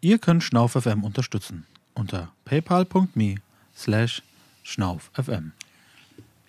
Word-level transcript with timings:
Ihr 0.00 0.20
könnt 0.20 0.44
SchnaufFM 0.44 1.02
unterstützen 1.02 1.66
unter 1.92 2.32
paypal.me 2.44 3.36
slash 3.76 4.22
schnaufFM. 4.62 5.50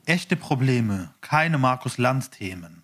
Echte 0.06 0.36
Probleme, 0.36 1.12
keine 1.22 1.58
Markus 1.58 1.98
Lanz 1.98 2.30
Themen. 2.30 2.84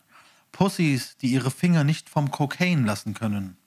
Pussys, 0.51 1.17
die 1.17 1.27
ihre 1.27 1.51
Finger 1.51 1.83
nicht 1.83 2.09
vom 2.09 2.31
Kokain 2.31 2.83
lassen 2.83 3.13
können. 3.13 3.57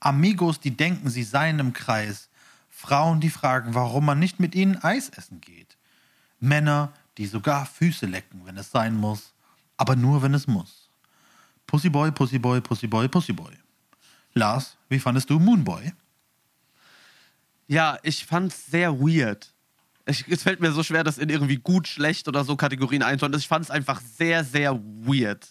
Amigos, 0.00 0.58
die 0.58 0.76
denken, 0.76 1.10
sie 1.10 1.22
seien 1.22 1.60
im 1.60 1.72
Kreis. 1.72 2.28
Frauen, 2.68 3.20
die 3.20 3.30
fragen, 3.30 3.74
warum 3.74 4.06
man 4.06 4.18
nicht 4.18 4.40
mit 4.40 4.56
ihnen 4.56 4.82
Eis 4.82 5.10
essen 5.10 5.40
geht. 5.40 5.76
Männer, 6.40 6.92
die 7.18 7.26
sogar 7.26 7.66
Füße 7.66 8.06
lecken, 8.06 8.40
wenn 8.44 8.56
es 8.56 8.72
sein 8.72 8.96
muss, 8.96 9.32
aber 9.76 9.94
nur, 9.94 10.22
wenn 10.22 10.34
es 10.34 10.48
muss. 10.48 10.90
Pussyboy, 11.68 12.10
Pussyboy, 12.10 12.60
Pussyboy, 12.60 13.08
Pussyboy. 13.08 13.52
Lars, 14.34 14.76
wie 14.88 14.98
fandest 14.98 15.30
du 15.30 15.38
Moonboy? 15.38 15.92
Ja, 17.66 17.98
ich 18.02 18.24
fand's 18.24 18.66
sehr 18.66 19.00
weird. 19.00 19.52
Ich, 20.06 20.26
es 20.28 20.44
fällt 20.44 20.60
mir 20.60 20.70
so 20.70 20.82
schwer, 20.82 21.02
das 21.02 21.18
in 21.18 21.28
irgendwie 21.28 21.56
gut, 21.56 21.88
schlecht 21.88 22.28
oder 22.28 22.44
so 22.44 22.56
Kategorien 22.56 23.02
einzuordnen. 23.02 23.40
Ich 23.40 23.48
fand 23.48 23.64
es 23.64 23.70
einfach 23.70 24.00
sehr, 24.00 24.44
sehr 24.44 24.74
weird. 24.74 25.48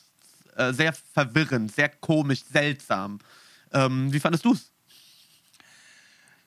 Äh, 0.55 0.71
sehr 0.71 0.93
verwirrend, 0.93 1.73
sehr 1.75 1.89
komisch, 1.89 2.43
seltsam. 2.49 3.19
Ähm, 3.73 4.13
wie 4.13 4.19
fandest 4.21 4.45
du's? 4.45 4.71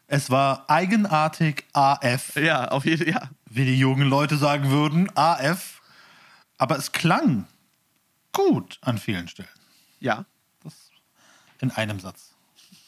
Es 0.06 0.30
war 0.30 0.70
eigenartig 0.70 1.66
AF. 1.74 2.36
Ja, 2.36 2.68
auf 2.68 2.86
jeden 2.86 3.04
Fall. 3.04 3.12
Ja. 3.12 3.30
Wie 3.44 3.66
die 3.66 3.78
jungen 3.78 4.08
Leute 4.08 4.38
sagen 4.38 4.70
würden, 4.70 5.14
AF. 5.14 5.82
Aber 6.56 6.78
es 6.78 6.92
klang 6.92 7.46
gut 8.32 8.78
an 8.80 8.96
vielen 8.96 9.28
Stellen. 9.28 9.48
Ja. 10.00 10.24
Das 10.64 10.90
in 11.60 11.70
einem 11.72 12.00
Satz, 12.00 12.34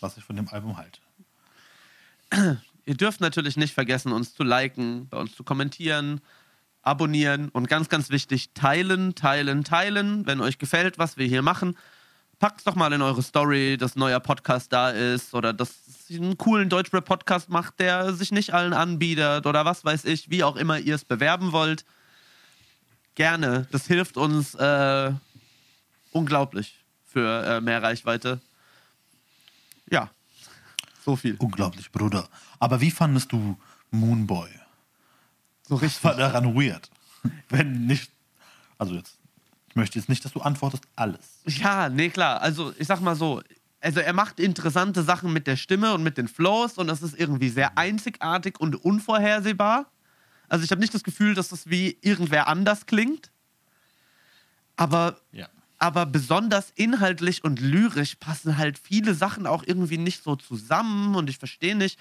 was 0.01 0.17
ich 0.17 0.25
von 0.25 0.37
dem 0.37 0.49
Album 0.49 0.79
halte. 0.79 1.01
Ihr 2.85 2.95
dürft 2.95 3.21
natürlich 3.21 3.57
nicht 3.57 3.75
vergessen, 3.75 4.13
uns 4.13 4.35
zu 4.35 4.43
liken, 4.43 5.09
bei 5.09 5.19
uns 5.19 5.35
zu 5.35 5.45
kommentieren, 5.45 6.21
abonnieren 6.83 7.49
und 7.51 7.69
ganz, 7.69 7.89
ganz 7.89 8.11
wichtig, 8.11 8.53
teilen, 8.55 9.15
teilen, 9.15 9.65
teilen. 9.65 10.27
Wenn 10.27 10.41
euch 10.41 10.59
gefällt, 10.59 10.99
was 10.99 11.17
wir 11.17 11.27
hier 11.27 11.43
machen, 11.43 11.77
packt 12.39 12.67
doch 12.67 12.75
mal 12.75 12.93
in 12.93 13.03
eure 13.03 13.23
Story, 13.23 13.77
dass 13.77 13.97
ein 13.97 14.01
neuer 14.01 14.21
Podcast 14.21 14.73
da 14.73 14.91
ist 14.91 15.35
oder 15.35 15.53
dass 15.53 16.09
ihr 16.09 16.21
einen 16.21 16.39
coolen 16.39 16.69
Deutschrap-Podcast 16.69 17.51
macht, 17.51 17.79
der 17.79 18.15
sich 18.15 18.33
nicht 18.33 18.55
allen 18.55 18.73
anbietet 18.73 19.47
oder 19.47 19.65
was 19.65 19.85
weiß 19.85 20.07
ich, 20.07 20.31
wie 20.31 20.43
auch 20.43 20.57
immer 20.57 20.79
ihr 20.79 20.95
es 20.95 21.05
bewerben 21.05 21.53
wollt. 21.53 21.85
Gerne. 23.15 23.67
Das 23.71 23.87
hilft 23.87 24.17
uns 24.17 24.55
äh, 24.55 25.13
unglaublich 26.13 26.83
für 27.05 27.45
äh, 27.45 27.61
mehr 27.61 27.83
Reichweite. 27.83 28.41
Ja, 29.91 30.11
so 31.05 31.17
viel. 31.17 31.37
Unglaublich, 31.39 31.91
Bruder. 31.93 32.29
Aber 32.59 32.81
wie 32.81 32.91
fandest 32.91 33.33
du 33.33 33.57
Moonboy? 33.91 34.49
So 35.69 35.77
Was 35.77 35.83
richtig. 35.83 36.05
war 36.05 36.15
daran 36.17 36.55
weird? 36.55 36.91
Wenn 37.49 37.87
nicht. 37.87 38.11
Also 38.79 38.95
jetzt. 38.95 39.17
Ich 39.69 39.77
möchte 39.77 39.99
jetzt 39.99 40.09
nicht, 40.09 40.25
dass 40.25 40.33
du 40.33 40.41
antwortest 40.41 40.83
alles. 40.97 41.41
Ja, 41.47 41.89
nee, 41.89 42.09
klar. 42.11 42.41
Also, 42.41 42.73
ich 42.79 42.87
sag 42.89 43.01
mal 43.01 43.15
so. 43.15 43.41
Also, 43.81 44.01
er 44.01 44.13
macht 44.13 44.41
interessante 44.41 45.03
Sachen 45.05 45.33
mit 45.33 45.47
der 45.47 45.57
Stimme 45.57 45.95
und 45.95 46.03
mit 46.03 46.19
den 46.19 46.27
Flows 46.29 46.77
und 46.77 46.89
das 46.89 47.03
ist 47.03 47.19
irgendwie 47.19 47.49
sehr 47.51 47.79
einzigartig 47.79 48.59
und 48.61 48.75
unvorhersehbar. 48.85 49.87
Also, 50.49 50.65
ich 50.65 50.71
habe 50.73 50.81
nicht 50.81 50.93
das 50.93 51.05
Gefühl, 51.05 51.35
dass 51.35 51.51
das 51.51 51.71
wie 51.71 51.97
irgendwer 52.03 52.49
anders 52.49 52.87
klingt. 52.87 53.31
Aber, 54.77 55.17
Ja. 55.33 55.49
Aber 55.81 56.05
besonders 56.05 56.71
inhaltlich 56.77 57.43
und 57.43 57.59
lyrisch 57.59 58.17
passen 58.17 58.59
halt 58.59 58.79
viele 58.79 59.15
Sachen 59.15 59.47
auch 59.47 59.65
irgendwie 59.67 59.97
nicht 59.99 60.23
so 60.23 60.37
zusammen 60.37 61.17
und 61.17 61.31
ich 61.31 61.39
verstehe 61.39 61.75
nicht. 61.75 61.99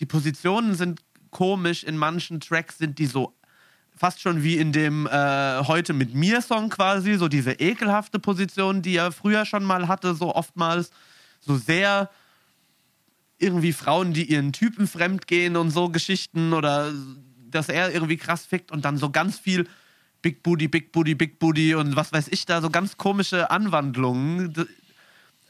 Die 0.00 0.06
Positionen 0.06 0.74
sind 0.74 1.00
komisch. 1.30 1.82
In 1.82 1.96
manchen 1.96 2.40
Tracks 2.40 2.76
sind 2.76 2.98
die 2.98 3.06
so 3.06 3.34
fast 3.96 4.20
schon 4.20 4.42
wie 4.42 4.58
in 4.58 4.72
dem 4.72 5.06
äh, 5.06 5.64
Heute 5.66 5.94
mit 5.94 6.14
mir 6.14 6.42
Song 6.42 6.68
quasi, 6.68 7.14
so 7.14 7.26
diese 7.28 7.52
ekelhafte 7.52 8.18
Position, 8.18 8.82
die 8.82 8.96
er 8.96 9.12
früher 9.12 9.46
schon 9.46 9.64
mal 9.64 9.88
hatte, 9.88 10.14
so 10.14 10.34
oftmals, 10.34 10.90
so 11.40 11.56
sehr 11.56 12.10
irgendwie 13.38 13.72
Frauen, 13.72 14.12
die 14.12 14.30
ihren 14.30 14.52
Typen 14.52 14.86
fremdgehen 14.86 15.56
und 15.56 15.70
so 15.70 15.88
Geschichten 15.88 16.52
oder 16.52 16.92
dass 17.50 17.70
er 17.70 17.92
irgendwie 17.94 18.18
krass 18.18 18.44
fickt 18.44 18.70
und 18.70 18.84
dann 18.84 18.98
so 18.98 19.10
ganz 19.10 19.38
viel 19.38 19.66
Big 20.22 20.42
Booty, 20.42 20.68
Big 20.68 20.92
Booty, 20.92 21.14
Big 21.14 21.38
Booty 21.38 21.74
und 21.74 21.96
was 21.96 22.12
weiß 22.12 22.28
ich 22.28 22.46
da, 22.46 22.60
so 22.60 22.70
ganz 22.70 22.96
komische 22.96 23.50
Anwandlungen. 23.50 24.54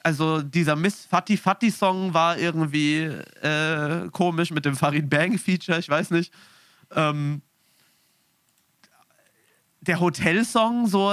Also 0.02 0.42
dieser 0.42 0.74
Miss 0.74 1.04
Fatty 1.04 1.36
Fatty 1.36 1.70
Song 1.70 2.12
war 2.12 2.38
irgendwie 2.38 3.02
äh, 3.42 4.08
komisch 4.10 4.50
mit 4.50 4.64
dem 4.64 4.74
Farid 4.74 5.08
Bang 5.08 5.38
Feature, 5.38 5.78
ich 5.78 5.88
weiß 5.88 6.10
nicht. 6.10 6.32
Ähm, 6.90 7.42
der 9.82 10.00
Hotelsong, 10.00 10.86
so, 10.86 11.12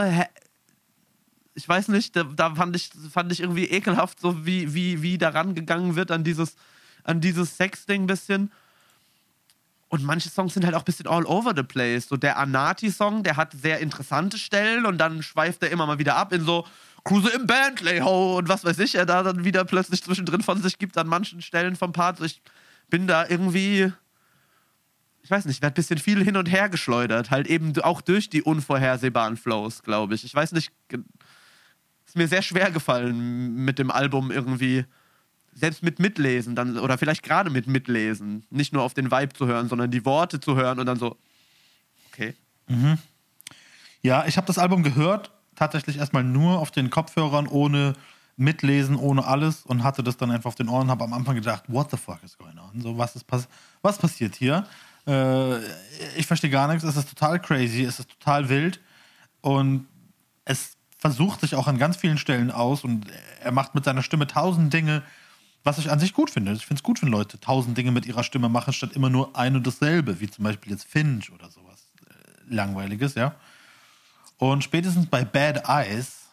ich 1.55 1.67
weiß 1.67 1.89
nicht, 1.89 2.15
da, 2.15 2.23
da 2.23 2.55
fand, 2.55 2.75
ich, 2.75 2.89
fand 3.11 3.31
ich 3.31 3.41
irgendwie 3.41 3.65
ekelhaft, 3.65 4.19
so 4.19 4.45
wie, 4.45 4.73
wie, 4.73 5.01
wie 5.01 5.17
da 5.17 5.29
rangegangen 5.29 5.95
wird 5.95 6.11
an 6.11 6.23
dieses, 6.23 6.55
an 7.03 7.19
dieses 7.19 7.57
Sex-Ding 7.57 8.07
bisschen. 8.07 8.51
Und 9.89 10.03
manche 10.03 10.29
Songs 10.29 10.53
sind 10.53 10.65
halt 10.65 10.75
auch 10.75 10.81
ein 10.81 10.85
bisschen 10.85 11.07
all 11.07 11.25
over 11.25 11.53
the 11.55 11.63
place. 11.63 12.07
So 12.07 12.15
der 12.15 12.37
Anati-Song, 12.37 13.23
der 13.23 13.37
hat 13.37 13.53
sehr 13.53 13.79
interessante 13.79 14.37
Stellen 14.37 14.85
und 14.85 14.97
dann 14.97 15.21
schweift 15.23 15.63
er 15.63 15.71
immer 15.71 15.85
mal 15.85 15.99
wieder 15.99 16.15
ab 16.15 16.31
in 16.31 16.45
so 16.45 16.65
Cruise 17.03 17.29
im 17.29 17.47
Bentley, 17.47 17.99
ho, 17.99 18.37
und 18.37 18.49
was 18.49 18.63
weiß 18.63 18.77
ich, 18.79 18.95
er 18.95 19.05
da 19.05 19.23
dann 19.23 19.45
wieder 19.45 19.65
plötzlich 19.65 20.03
zwischendrin 20.03 20.43
von 20.43 20.61
sich 20.61 20.77
gibt 20.77 20.97
an 20.97 21.07
manchen 21.07 21.41
Stellen 21.41 21.75
vom 21.75 21.91
Part. 21.91 22.19
Ich 22.21 22.41
bin 22.89 23.07
da 23.07 23.27
irgendwie 23.27 23.91
ich 25.29 25.31
weiß 25.31 25.45
nicht, 25.45 25.61
wird 25.61 25.73
ein 25.73 25.75
bisschen 25.75 25.99
viel 25.99 26.23
hin 26.23 26.37
und 26.37 26.51
her 26.51 26.69
geschleudert. 26.69 27.29
Halt 27.29 27.45
eben 27.45 27.79
auch 27.81 28.01
durch 28.01 28.31
die 28.31 28.41
unvorhersehbaren 28.41 29.37
Flows, 29.37 29.83
glaube 29.83 30.15
ich. 30.15 30.23
Ich 30.23 30.33
weiß 30.33 30.53
nicht, 30.53 30.71
ist 30.91 32.15
mir 32.15 32.27
sehr 32.27 32.41
schwer 32.41 32.71
gefallen 32.71 33.63
mit 33.63 33.77
dem 33.77 33.91
Album 33.91 34.31
irgendwie, 34.31 34.85
selbst 35.53 35.83
mit 35.83 35.99
Mitlesen 35.99 36.55
dann, 36.55 36.77
oder 36.77 36.97
vielleicht 36.97 37.23
gerade 37.23 37.49
mit 37.49 37.67
Mitlesen, 37.67 38.45
nicht 38.49 38.73
nur 38.73 38.83
auf 38.83 38.93
den 38.93 39.11
Vibe 39.11 39.33
zu 39.33 39.47
hören, 39.47 39.67
sondern 39.67 39.91
die 39.91 40.05
Worte 40.05 40.39
zu 40.39 40.55
hören 40.55 40.79
und 40.79 40.85
dann 40.85 40.97
so, 40.97 41.17
okay. 42.11 42.35
Ja, 44.01 44.25
ich 44.25 44.37
habe 44.37 44.47
das 44.47 44.57
Album 44.57 44.83
gehört, 44.83 45.31
tatsächlich 45.55 45.97
erstmal 45.97 46.23
nur 46.23 46.59
auf 46.59 46.71
den 46.71 46.89
Kopfhörern, 46.89 47.47
ohne 47.47 47.93
Mitlesen, 48.37 48.95
ohne 48.95 49.25
alles 49.25 49.63
und 49.65 49.83
hatte 49.83 50.01
das 50.01 50.15
dann 50.15 50.31
einfach 50.31 50.47
auf 50.47 50.55
den 50.55 50.69
Ohren, 50.69 50.89
habe 50.89 51.03
am 51.03 51.13
Anfang 51.13 51.35
gedacht, 51.35 51.63
what 51.67 51.91
the 51.91 51.97
fuck 51.97 52.23
is 52.23 52.37
going 52.37 52.57
on? 52.57 52.79
So, 52.81 52.97
was, 52.97 53.15
ist 53.15 53.27
pass 53.27 53.49
was 53.81 53.97
passiert 53.97 54.35
hier? 54.35 54.65
Äh, 55.05 55.57
ich 56.15 56.25
verstehe 56.25 56.49
gar 56.49 56.67
nichts, 56.69 56.85
es 56.85 56.95
ist 56.95 57.09
total 57.09 57.41
crazy, 57.41 57.83
es 57.83 57.99
ist 57.99 58.09
total 58.09 58.47
wild 58.47 58.79
und 59.41 59.87
es 60.45 60.77
versucht 60.97 61.41
sich 61.41 61.55
auch 61.55 61.67
an 61.67 61.77
ganz 61.77 61.97
vielen 61.97 62.17
Stellen 62.17 62.49
aus 62.49 62.85
und 62.85 63.07
er 63.41 63.51
macht 63.51 63.75
mit 63.75 63.83
seiner 63.83 64.03
Stimme 64.03 64.25
tausend 64.25 64.73
Dinge, 64.73 65.03
was 65.63 65.77
ich 65.77 65.91
an 65.91 65.99
sich 65.99 66.13
gut 66.13 66.29
finde. 66.29 66.53
Ich 66.53 66.65
finde 66.65 66.79
es 66.79 66.83
gut, 66.83 67.01
wenn 67.01 67.09
Leute 67.09 67.39
tausend 67.39 67.77
Dinge 67.77 67.91
mit 67.91 68.05
ihrer 68.05 68.23
Stimme 68.23 68.49
machen, 68.49 68.73
statt 68.73 68.93
immer 68.93 69.09
nur 69.09 69.35
ein 69.35 69.55
und 69.55 69.67
dasselbe, 69.67 70.19
wie 70.19 70.29
zum 70.29 70.43
Beispiel 70.43 70.71
jetzt 70.71 70.85
Finch 70.85 71.31
oder 71.31 71.49
sowas 71.49 71.87
äh, 72.09 72.53
Langweiliges, 72.53 73.15
ja. 73.15 73.35
Und 74.37 74.63
spätestens 74.63 75.07
bei 75.07 75.25
Bad 75.25 75.67
Eyes 75.67 76.29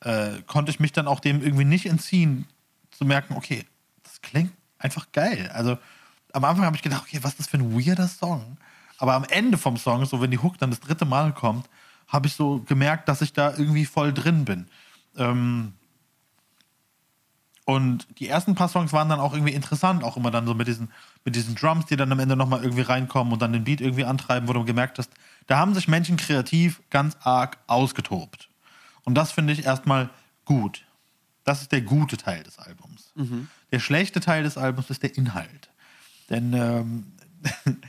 äh, 0.00 0.42
konnte 0.46 0.70
ich 0.70 0.80
mich 0.80 0.92
dann 0.92 1.06
auch 1.06 1.20
dem 1.20 1.42
irgendwie 1.42 1.64
nicht 1.64 1.86
entziehen, 1.86 2.46
zu 2.90 3.04
merken, 3.04 3.34
okay, 3.34 3.64
das 4.02 4.20
klingt 4.22 4.52
einfach 4.78 5.12
geil. 5.12 5.50
Also 5.54 5.78
am 6.32 6.44
Anfang 6.44 6.64
habe 6.64 6.76
ich 6.76 6.82
gedacht, 6.82 7.04
okay, 7.06 7.18
was 7.22 7.32
ist 7.32 7.40
das 7.40 7.48
für 7.48 7.58
ein 7.58 7.74
weirder 7.74 8.08
Song? 8.08 8.56
Aber 8.98 9.14
am 9.14 9.24
Ende 9.24 9.58
vom 9.58 9.76
Song, 9.76 10.04
so 10.06 10.20
wenn 10.20 10.30
die 10.30 10.38
Hook 10.38 10.58
dann 10.58 10.70
das 10.70 10.80
dritte 10.80 11.04
Mal 11.04 11.32
kommt, 11.32 11.68
habe 12.08 12.26
ich 12.26 12.34
so 12.34 12.60
gemerkt, 12.60 13.08
dass 13.08 13.22
ich 13.22 13.32
da 13.32 13.50
irgendwie 13.50 13.84
voll 13.84 14.12
drin 14.12 14.44
bin. 14.44 14.66
Ähm, 15.16 15.74
und 17.66 18.06
die 18.20 18.28
ersten 18.28 18.54
paar 18.54 18.68
Songs 18.68 18.92
waren 18.92 19.08
dann 19.08 19.18
auch 19.18 19.32
irgendwie 19.32 19.52
interessant, 19.52 20.04
auch 20.04 20.16
immer 20.16 20.30
dann 20.30 20.46
so 20.46 20.54
mit 20.54 20.68
diesen, 20.68 20.88
mit 21.24 21.34
diesen 21.34 21.56
Drums, 21.56 21.84
die 21.86 21.96
dann 21.96 22.12
am 22.12 22.20
Ende 22.20 22.36
nochmal 22.36 22.62
irgendwie 22.62 22.82
reinkommen 22.82 23.32
und 23.32 23.42
dann 23.42 23.52
den 23.52 23.64
Beat 23.64 23.80
irgendwie 23.80 24.04
antreiben, 24.04 24.46
wo 24.48 24.52
du 24.52 24.64
gemerkt 24.64 24.98
hast, 24.98 25.10
da 25.48 25.58
haben 25.58 25.74
sich 25.74 25.88
Menschen 25.88 26.16
kreativ 26.16 26.80
ganz 26.90 27.16
arg 27.22 27.58
ausgetobt. 27.66 28.48
Und 29.02 29.16
das 29.16 29.32
finde 29.32 29.52
ich 29.52 29.64
erstmal 29.64 30.10
gut. 30.44 30.84
Das 31.42 31.60
ist 31.60 31.72
der 31.72 31.80
gute 31.80 32.16
Teil 32.16 32.44
des 32.44 32.60
Albums. 32.60 33.12
Der 33.72 33.80
schlechte 33.80 34.20
Teil 34.20 34.44
des 34.44 34.56
Albums 34.56 34.88
ist 34.90 35.02
der 35.02 35.16
Inhalt. 35.16 35.68
Denn 36.30 36.52
ähm, 36.52 37.06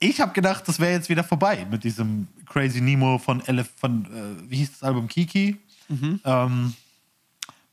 ich 0.00 0.20
habe 0.20 0.32
gedacht, 0.32 0.66
das 0.66 0.80
wäre 0.80 0.92
jetzt 0.92 1.08
wieder 1.08 1.22
vorbei 1.22 1.64
mit 1.70 1.84
diesem 1.84 2.26
Crazy 2.46 2.80
Nemo 2.80 3.18
von, 3.18 3.40
Elef 3.46 3.70
von 3.76 4.04
äh, 4.06 4.50
wie 4.50 4.56
hieß 4.56 4.72
das 4.72 4.82
Album, 4.82 5.06
Kiki. 5.06 5.58
Ähm, 6.24 6.74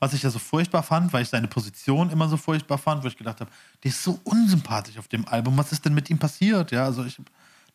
was 0.04 0.12
ich 0.12 0.22
ja 0.22 0.28
so 0.30 0.38
furchtbar 0.38 0.82
fand, 0.82 1.12
weil 1.14 1.22
ich 1.22 1.30
seine 1.30 1.48
Position 1.48 2.10
immer 2.10 2.28
so 2.28 2.36
furchtbar 2.36 2.76
fand, 2.78 3.02
wo 3.02 3.08
ich 3.08 3.16
gedacht 3.16 3.40
habe, 3.40 3.50
der 3.82 3.88
ist 3.88 4.02
so 4.04 4.20
unsympathisch 4.24 4.98
auf 4.98 5.08
dem 5.08 5.26
Album. 5.26 5.56
Was 5.56 5.72
ist 5.72 5.84
denn 5.84 5.94
mit 5.94 6.10
ihm 6.10 6.18
passiert? 6.18 6.70
Ja, 6.72 6.84
also 6.84 7.04
ich, 7.04 7.18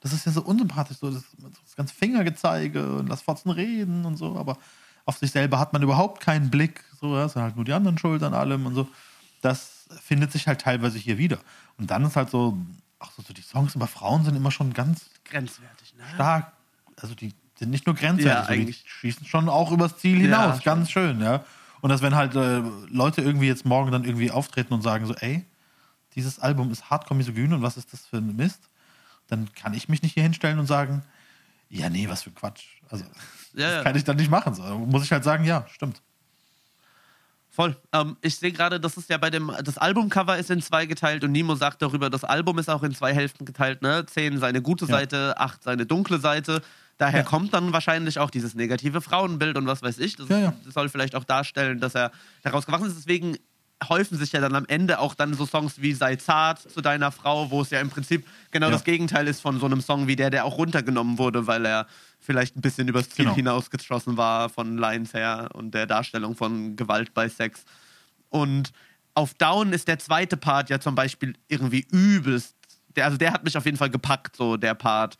das 0.01 0.13
ist 0.13 0.25
ja 0.27 0.31
so 0.31 0.43
unsympathisch, 0.43 0.97
so 0.97 1.09
das, 1.09 1.23
das 1.65 1.75
ganze 1.75 1.93
Fingergezeige 1.95 2.97
und 2.97 3.07
lass 3.07 3.23
Fotzen 3.23 3.49
reden 3.51 4.05
und 4.05 4.15
so, 4.17 4.37
aber 4.37 4.57
auf 5.05 5.17
sich 5.17 5.31
selber 5.31 5.57
hat 5.59 5.73
man 5.73 5.81
überhaupt 5.81 6.21
keinen 6.21 6.51
Blick. 6.51 6.83
So, 7.01 7.15
ja, 7.17 7.25
es 7.25 7.33
sind 7.33 7.41
halt 7.41 7.55
nur 7.55 7.65
die 7.65 7.73
anderen 7.73 7.97
schuld 7.97 8.21
an 8.21 8.33
allem 8.35 8.65
und 8.67 8.75
so. 8.75 8.87
das 9.41 9.87
findet 10.03 10.31
sich 10.31 10.47
halt 10.47 10.61
teilweise 10.61 10.99
hier 10.99 11.17
wieder. 11.17 11.39
Und 11.79 11.89
dann 11.89 12.05
ist 12.05 12.15
halt 12.15 12.29
so, 12.29 12.55
ach 12.99 13.09
so, 13.15 13.23
so 13.23 13.33
die 13.33 13.41
Songs 13.41 13.73
über 13.73 13.87
Frauen 13.87 14.23
sind 14.23 14.35
immer 14.35 14.51
schon 14.51 14.73
ganz 14.73 15.09
Grenzwertig, 15.25 15.95
ne? 15.97 16.03
stark. 16.13 16.51
Also 17.01 17.15
die 17.15 17.33
sind 17.57 17.71
nicht 17.71 17.87
nur 17.87 17.95
grenzwertig, 17.95 18.49
Ja, 18.49 18.55
so 18.59 18.65
die 18.65 18.73
schießen 18.73 19.25
schon 19.25 19.49
auch 19.49 19.71
übers 19.71 19.97
Ziel 19.97 20.19
hinaus. 20.19 20.55
schon. 20.57 20.63
ganz 20.63 20.91
schön, 20.91 21.21
ja. 21.21 21.43
Und 21.81 21.89
dass 21.89 22.01
wenn 22.01 22.15
halt 22.15 22.35
äh, 22.35 22.61
Leute 22.89 23.21
irgendwie 23.21 23.47
jetzt 23.47 23.65
morgen 23.65 23.91
dann 23.91 24.03
irgendwie 24.03 24.31
auftreten 24.31 24.73
und 24.73 24.81
sagen 24.81 25.05
so, 25.05 25.15
ey, 25.15 25.45
dieses 26.15 26.39
Album 26.39 26.71
ist 26.71 26.89
hardcore 26.89 27.15
misogyn 27.15 27.53
und 27.53 27.61
was 27.61 27.77
ist 27.77 27.93
das 27.93 28.05
für 28.05 28.17
ein 28.17 28.35
Mist, 28.35 28.69
dann 29.27 29.51
kann 29.53 29.73
ich 29.73 29.89
mich 29.89 30.01
nicht 30.01 30.13
hier 30.13 30.23
hinstellen 30.23 30.59
und 30.59 30.65
sagen, 30.65 31.03
ja, 31.69 31.89
nee, 31.89 32.09
was 32.09 32.23
für 32.23 32.31
Quatsch. 32.31 32.65
Also, 32.89 33.05
Ja, 33.05 33.09
das 33.53 33.73
ja. 33.75 33.83
kann 33.83 33.95
ich 33.95 34.03
dann 34.03 34.17
nicht 34.17 34.31
machen. 34.31 34.53
So. 34.55 34.63
Muss 34.63 35.03
ich 35.03 35.11
halt 35.11 35.23
sagen, 35.23 35.43
ja, 35.45 35.65
stimmt. 35.71 36.01
Voll. 37.59 37.75
Ähm, 37.91 38.15
ich 38.21 38.37
sehe 38.37 38.53
gerade, 38.53 38.79
das 38.79 38.95
ist 38.95 39.09
ja 39.09 39.17
bei 39.17 39.29
dem, 39.29 39.51
das 39.65 39.77
Albumcover 39.77 40.37
ist 40.37 40.49
in 40.49 40.61
zwei 40.61 40.85
geteilt 40.85 41.25
und 41.25 41.33
Nimo 41.33 41.55
sagt 41.55 41.81
darüber, 41.81 42.09
das 42.09 42.23
Album 42.23 42.57
ist 42.57 42.69
auch 42.69 42.83
in 42.83 42.95
zwei 42.95 43.13
Hälften 43.13 43.43
geteilt, 43.43 43.81
ne? 43.81 44.05
Zehn 44.05 44.37
seine 44.37 44.61
gute 44.61 44.85
Ja. 44.85 44.91
Seite, 44.95 45.37
acht 45.37 45.61
seine 45.63 45.85
dunkle 45.85 46.19
Seite. 46.19 46.61
Daher 46.97 47.19
Ja. 47.19 47.25
kommt 47.25 47.53
dann 47.53 47.73
wahrscheinlich 47.73 48.17
auch 48.19 48.29
dieses 48.29 48.55
negative 48.55 49.01
Frauenbild 49.01 49.57
und 49.57 49.67
was 49.67 49.81
weiß 49.81 49.99
ich. 49.99 50.15
Das 50.15 50.29
Ja, 50.29 50.37
ja. 50.39 50.53
soll 50.73 50.87
vielleicht 50.87 51.15
auch 51.15 51.25
darstellen, 51.25 51.81
dass 51.81 51.95
er 51.95 52.11
daraus 52.43 52.65
gewachsen 52.65 52.87
ist. 52.87 52.95
Deswegen 52.97 53.35
häufen 53.87 54.17
sich 54.17 54.33
ja 54.33 54.41
dann 54.41 54.55
am 54.55 54.65
Ende 54.67 54.99
auch 54.99 55.13
dann 55.13 55.33
so 55.33 55.45
Songs 55.45 55.81
wie 55.81 55.93
Sei 55.93 56.15
zart 56.17 56.59
zu 56.59 56.81
deiner 56.81 57.11
Frau, 57.11 57.49
wo 57.49 57.61
es 57.61 57.69
ja 57.69 57.79
im 57.79 57.89
Prinzip 57.89 58.27
genau 58.51 58.67
Ja. 58.67 58.73
das 58.73 58.83
Gegenteil 58.83 59.27
ist 59.27 59.39
von 59.41 59.59
so 59.59 59.65
einem 59.65 59.79
Song 59.81 60.07
wie 60.07 60.15
der, 60.17 60.29
der 60.29 60.43
auch 60.45 60.57
runtergenommen 60.57 61.17
wurde, 61.17 61.47
weil 61.47 61.65
er 61.65 61.87
vielleicht 62.19 62.57
ein 62.57 62.61
bisschen 62.61 62.87
übers 62.89 63.09
Ziel 63.09 63.25
Genau. 63.25 63.35
hinausgeschossen 63.35 64.17
war 64.17 64.49
von 64.49 64.77
Lines 64.77 65.13
her 65.13 65.49
und 65.53 65.73
der 65.73 65.85
Darstellung 65.87 66.35
von 66.35 66.75
Gewalt 66.75 67.13
bei 67.13 67.29
Sex. 67.29 67.63
Und 68.29 68.71
auf 69.13 69.33
Down 69.35 69.71
ist 69.73 69.87
der 69.87 69.99
zweite 69.99 70.37
Part 70.37 70.69
ja 70.69 70.79
zum 70.79 70.95
Beispiel 70.95 71.35
irgendwie 71.47 71.85
übelst. 71.91 72.55
Der, 72.95 73.05
also 73.05 73.17
der 73.17 73.31
hat 73.33 73.43
mich 73.43 73.57
auf 73.57 73.65
jeden 73.65 73.77
Fall 73.77 73.89
gepackt, 73.89 74.35
so 74.35 74.57
der 74.57 74.73
Part. 74.75 75.17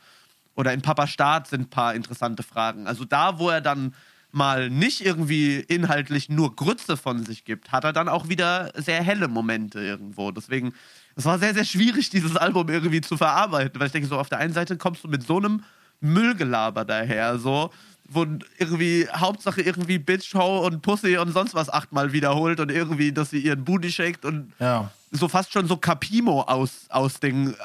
Oder 0.55 0.73
in 0.73 0.81
Papa 0.81 1.07
Staat 1.07 1.47
sind 1.47 1.61
ein 1.61 1.69
paar 1.69 1.95
interessante 1.95 2.43
Fragen. 2.43 2.87
Also 2.87 3.05
da, 3.05 3.39
wo 3.39 3.49
er 3.49 3.61
dann 3.61 3.93
mal 4.31 4.69
nicht 4.69 5.03
irgendwie 5.03 5.55
inhaltlich 5.59 6.29
nur 6.29 6.55
Grütze 6.55 6.97
von 6.97 7.25
sich 7.25 7.45
gibt, 7.45 7.71
hat 7.71 7.83
er 7.83 7.93
dann 7.93 8.07
auch 8.09 8.29
wieder 8.29 8.71
sehr 8.75 9.01
helle 9.01 9.27
Momente 9.27 9.79
irgendwo. 9.79 10.31
Deswegen, 10.31 10.73
es 11.15 11.25
war 11.25 11.39
sehr, 11.39 11.53
sehr 11.53 11.65
schwierig, 11.65 12.09
dieses 12.09 12.35
Album 12.37 12.69
irgendwie 12.69 13.01
zu 13.01 13.17
verarbeiten. 13.17 13.79
Weil 13.79 13.87
ich 13.87 13.93
denke, 13.93 14.07
so 14.07 14.19
auf 14.19 14.29
der 14.29 14.37
einen 14.37 14.53
Seite 14.53 14.77
kommst 14.77 15.03
du 15.03 15.07
mit 15.07 15.25
so 15.25 15.37
einem 15.37 15.63
Müllgelaber 16.01 16.85
daher, 16.85 17.39
so, 17.39 17.71
wo 18.05 18.25
irgendwie 18.57 19.07
Hauptsache 19.13 19.61
irgendwie 19.61 19.99
Bitch, 19.99 20.33
Ho 20.35 20.65
und 20.65 20.81
Pussy 20.81 21.17
und 21.17 21.31
sonst 21.31 21.53
was 21.53 21.69
achtmal 21.69 22.13
wiederholt 22.13 22.59
und 22.59 22.71
irgendwie, 22.71 23.11
dass 23.11 23.31
sie 23.31 23.39
ihren 23.39 23.63
Booty 23.65 23.91
shakt 23.91 24.25
und 24.25 24.53
Ja. 24.59 24.91
so 25.11 25.27
fast 25.27 25.51
schon 25.51 25.67
so 25.67 25.77
Capimo 25.77 26.41
aus, 26.41 26.85
aus 26.89 27.19
den 27.19 27.53
äh, 27.53 27.55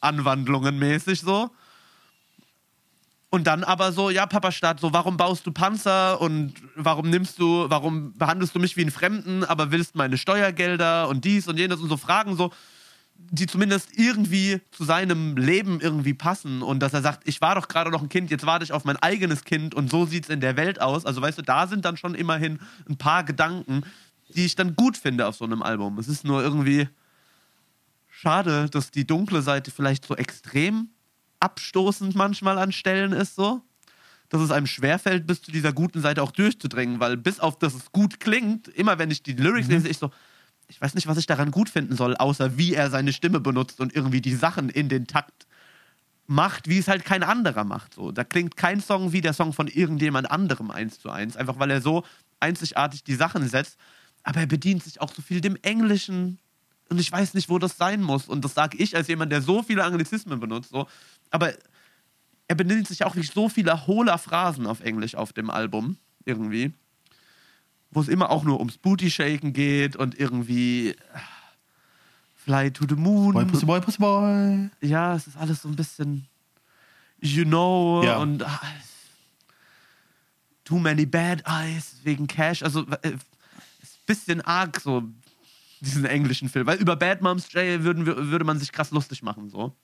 Anwandlungen 0.00 0.78
mäßig 0.78 1.20
so. 1.20 1.50
Und 3.30 3.46
dann 3.46 3.62
aber 3.62 3.92
so, 3.92 4.08
ja, 4.08 4.24
Papa 4.24 4.52
Staat, 4.52 4.80
so, 4.80 4.94
warum 4.94 5.18
baust 5.18 5.46
du 5.46 5.52
Panzer 5.52 6.18
und 6.20 6.54
warum 6.76 7.10
nimmst 7.10 7.38
du, 7.38 7.68
warum 7.68 8.14
behandelst 8.14 8.54
du 8.54 8.58
mich 8.58 8.76
wie 8.76 8.80
einen 8.80 8.90
Fremden, 8.90 9.44
aber 9.44 9.70
willst 9.70 9.96
meine 9.96 10.16
Steuergelder 10.16 11.08
und 11.08 11.26
dies 11.26 11.46
und 11.46 11.58
jenes 11.58 11.80
und 11.80 11.90
so 11.90 11.98
Fragen 11.98 12.36
so, 12.36 12.52
die 13.18 13.46
zumindest 13.46 13.98
irgendwie 13.98 14.60
zu 14.70 14.84
seinem 14.84 15.36
Leben 15.36 15.80
irgendwie 15.80 16.14
passen 16.14 16.62
und 16.62 16.80
dass 16.80 16.94
er 16.94 17.02
sagt, 17.02 17.28
ich 17.28 17.40
war 17.40 17.56
doch 17.56 17.68
gerade 17.68 17.90
noch 17.90 18.00
ein 18.00 18.08
Kind, 18.08 18.30
jetzt 18.30 18.46
warte 18.46 18.64
ich 18.64 18.72
auf 18.72 18.84
mein 18.84 18.96
eigenes 18.96 19.44
Kind 19.44 19.74
und 19.74 19.90
so 19.90 20.06
sieht's 20.06 20.30
in 20.30 20.40
der 20.40 20.56
Welt 20.56 20.80
aus. 20.80 21.04
Also 21.04 21.20
weißt 21.20 21.38
du, 21.38 21.42
da 21.42 21.66
sind 21.66 21.84
dann 21.84 21.96
schon 21.96 22.14
immerhin 22.14 22.60
ein 22.88 22.96
paar 22.96 23.24
Gedanken, 23.24 23.82
die 24.28 24.46
ich 24.46 24.54
dann 24.54 24.76
gut 24.76 24.96
finde 24.96 25.26
auf 25.26 25.36
so 25.36 25.44
einem 25.44 25.62
Album. 25.62 25.98
Es 25.98 26.08
ist 26.08 26.24
nur 26.24 26.42
irgendwie 26.42 26.88
schade, 28.08 28.70
dass 28.70 28.90
die 28.90 29.06
dunkle 29.06 29.42
Seite 29.42 29.70
vielleicht 29.70 30.06
so 30.06 30.16
extrem 30.16 30.88
abstoßend 31.40 32.14
manchmal 32.14 32.58
an 32.58 32.72
Stellen 32.72 33.12
ist, 33.12 33.34
so. 33.36 33.62
Dass 34.28 34.42
es 34.42 34.50
einem 34.50 34.66
schwerfällt, 34.66 35.26
bis 35.26 35.40
zu 35.40 35.50
dieser 35.50 35.72
guten 35.72 36.02
Seite 36.02 36.22
auch 36.22 36.32
durchzudringen, 36.32 37.00
weil 37.00 37.16
bis 37.16 37.40
auf 37.40 37.58
dass 37.58 37.74
es 37.74 37.92
gut 37.92 38.20
klingt, 38.20 38.68
immer 38.68 38.98
wenn 38.98 39.10
ich 39.10 39.22
die 39.22 39.32
Lyrics 39.32 39.68
lese, 39.68 39.88
ich 39.88 39.98
so, 39.98 40.10
ich 40.68 40.80
weiß 40.80 40.94
nicht, 40.94 41.06
was 41.06 41.16
ich 41.16 41.26
daran 41.26 41.50
gut 41.50 41.70
finden 41.70 41.96
soll, 41.96 42.14
außer 42.16 42.58
wie 42.58 42.74
er 42.74 42.90
seine 42.90 43.12
Stimme 43.12 43.40
benutzt 43.40 43.80
und 43.80 43.94
irgendwie 43.94 44.20
die 44.20 44.34
Sachen 44.34 44.68
in 44.68 44.90
den 44.90 45.06
Takt 45.06 45.46
macht, 46.26 46.68
wie 46.68 46.78
es 46.78 46.88
halt 46.88 47.04
kein 47.04 47.22
anderer 47.22 47.64
macht. 47.64 47.94
So. 47.94 48.12
Da 48.12 48.22
klingt 48.22 48.56
kein 48.56 48.80
Song 48.80 49.12
wie 49.12 49.22
der 49.22 49.32
Song 49.32 49.54
von 49.54 49.66
irgendjemand 49.66 50.30
anderem 50.30 50.70
eins 50.70 51.00
zu 51.00 51.10
eins, 51.10 51.36
einfach 51.36 51.58
weil 51.58 51.70
er 51.70 51.80
so 51.80 52.04
einzigartig 52.38 53.02
die 53.02 53.14
Sachen 53.14 53.48
setzt. 53.48 53.78
Aber 54.22 54.40
er 54.40 54.46
bedient 54.46 54.84
sich 54.84 55.00
auch 55.00 55.12
so 55.12 55.22
viel 55.22 55.40
dem 55.40 55.56
Englischen 55.62 56.38
und 56.90 56.98
ich 56.98 57.10
weiß 57.12 57.34
nicht, 57.34 57.48
wo 57.48 57.58
das 57.58 57.76
sein 57.76 58.02
muss. 58.02 58.28
Und 58.28 58.44
das 58.44 58.54
sage 58.54 58.76
ich 58.78 58.96
als 58.96 59.08
jemand, 59.08 59.32
der 59.32 59.42
so 59.42 59.62
viele 59.62 59.84
Anglizismen 59.84 60.40
benutzt. 60.40 60.70
So. 60.70 60.86
Aber 61.30 61.52
er 62.46 62.54
bedient 62.54 62.88
sich 62.88 63.04
auch 63.04 63.14
nicht 63.14 63.32
so 63.32 63.48
viele 63.48 63.86
hohler 63.86 64.18
Phrasen 64.18 64.66
auf 64.66 64.80
Englisch 64.80 65.14
auf 65.14 65.32
dem 65.32 65.50
Album 65.50 65.98
irgendwie 66.24 66.72
wo 67.90 68.00
es 68.00 68.08
immer 68.08 68.30
auch 68.30 68.44
nur 68.44 68.58
ums 68.58 68.78
Booty-Shaken 68.78 69.52
geht 69.52 69.96
und 69.96 70.18
irgendwie 70.18 70.94
ah, 71.14 71.20
Fly 72.36 72.70
to 72.70 72.84
the 72.88 72.94
Moon. 72.94 73.32
Boy, 73.32 73.44
Pussy 73.46 73.66
Boy, 73.66 73.80
Pussy 73.80 73.98
Boy. 73.98 74.70
Ja, 74.80 75.14
es 75.14 75.26
ist 75.26 75.36
alles 75.36 75.62
so 75.62 75.68
ein 75.68 75.76
bisschen 75.76 76.26
You 77.20 77.44
know 77.44 78.02
Ja. 78.04 78.18
und 78.18 78.42
ah, 78.42 78.60
Too 80.64 80.78
Many 80.78 81.06
Bad 81.06 81.42
Eyes 81.46 81.96
wegen 82.04 82.26
Cash. 82.26 82.62
Also 82.62 82.86
äh, 83.02 83.12
ist 83.12 83.96
ein 83.96 84.06
bisschen 84.06 84.40
arg 84.42 84.80
so 84.80 85.02
diesen 85.80 86.04
englischen 86.04 86.48
Film. 86.48 86.66
Weil 86.66 86.78
über 86.78 86.96
Bad 86.96 87.20
Moms 87.22 87.52
J 87.52 87.82
würden, 87.82 88.06
würde 88.06 88.44
man 88.44 88.58
sich 88.58 88.72
krass 88.72 88.90
lustig 88.90 89.22
machen. 89.22 89.48
so. 89.50 89.74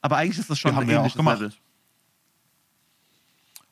Aber 0.00 0.16
eigentlich 0.16 0.38
ist 0.38 0.50
das 0.50 0.58
schon 0.58 0.70
Ja, 0.72 0.76
haben 0.76 0.82
ein 0.84 0.88
wir 0.88 1.02
auch 1.02 1.14
gemacht. 1.16 1.40
Level. 1.40 1.52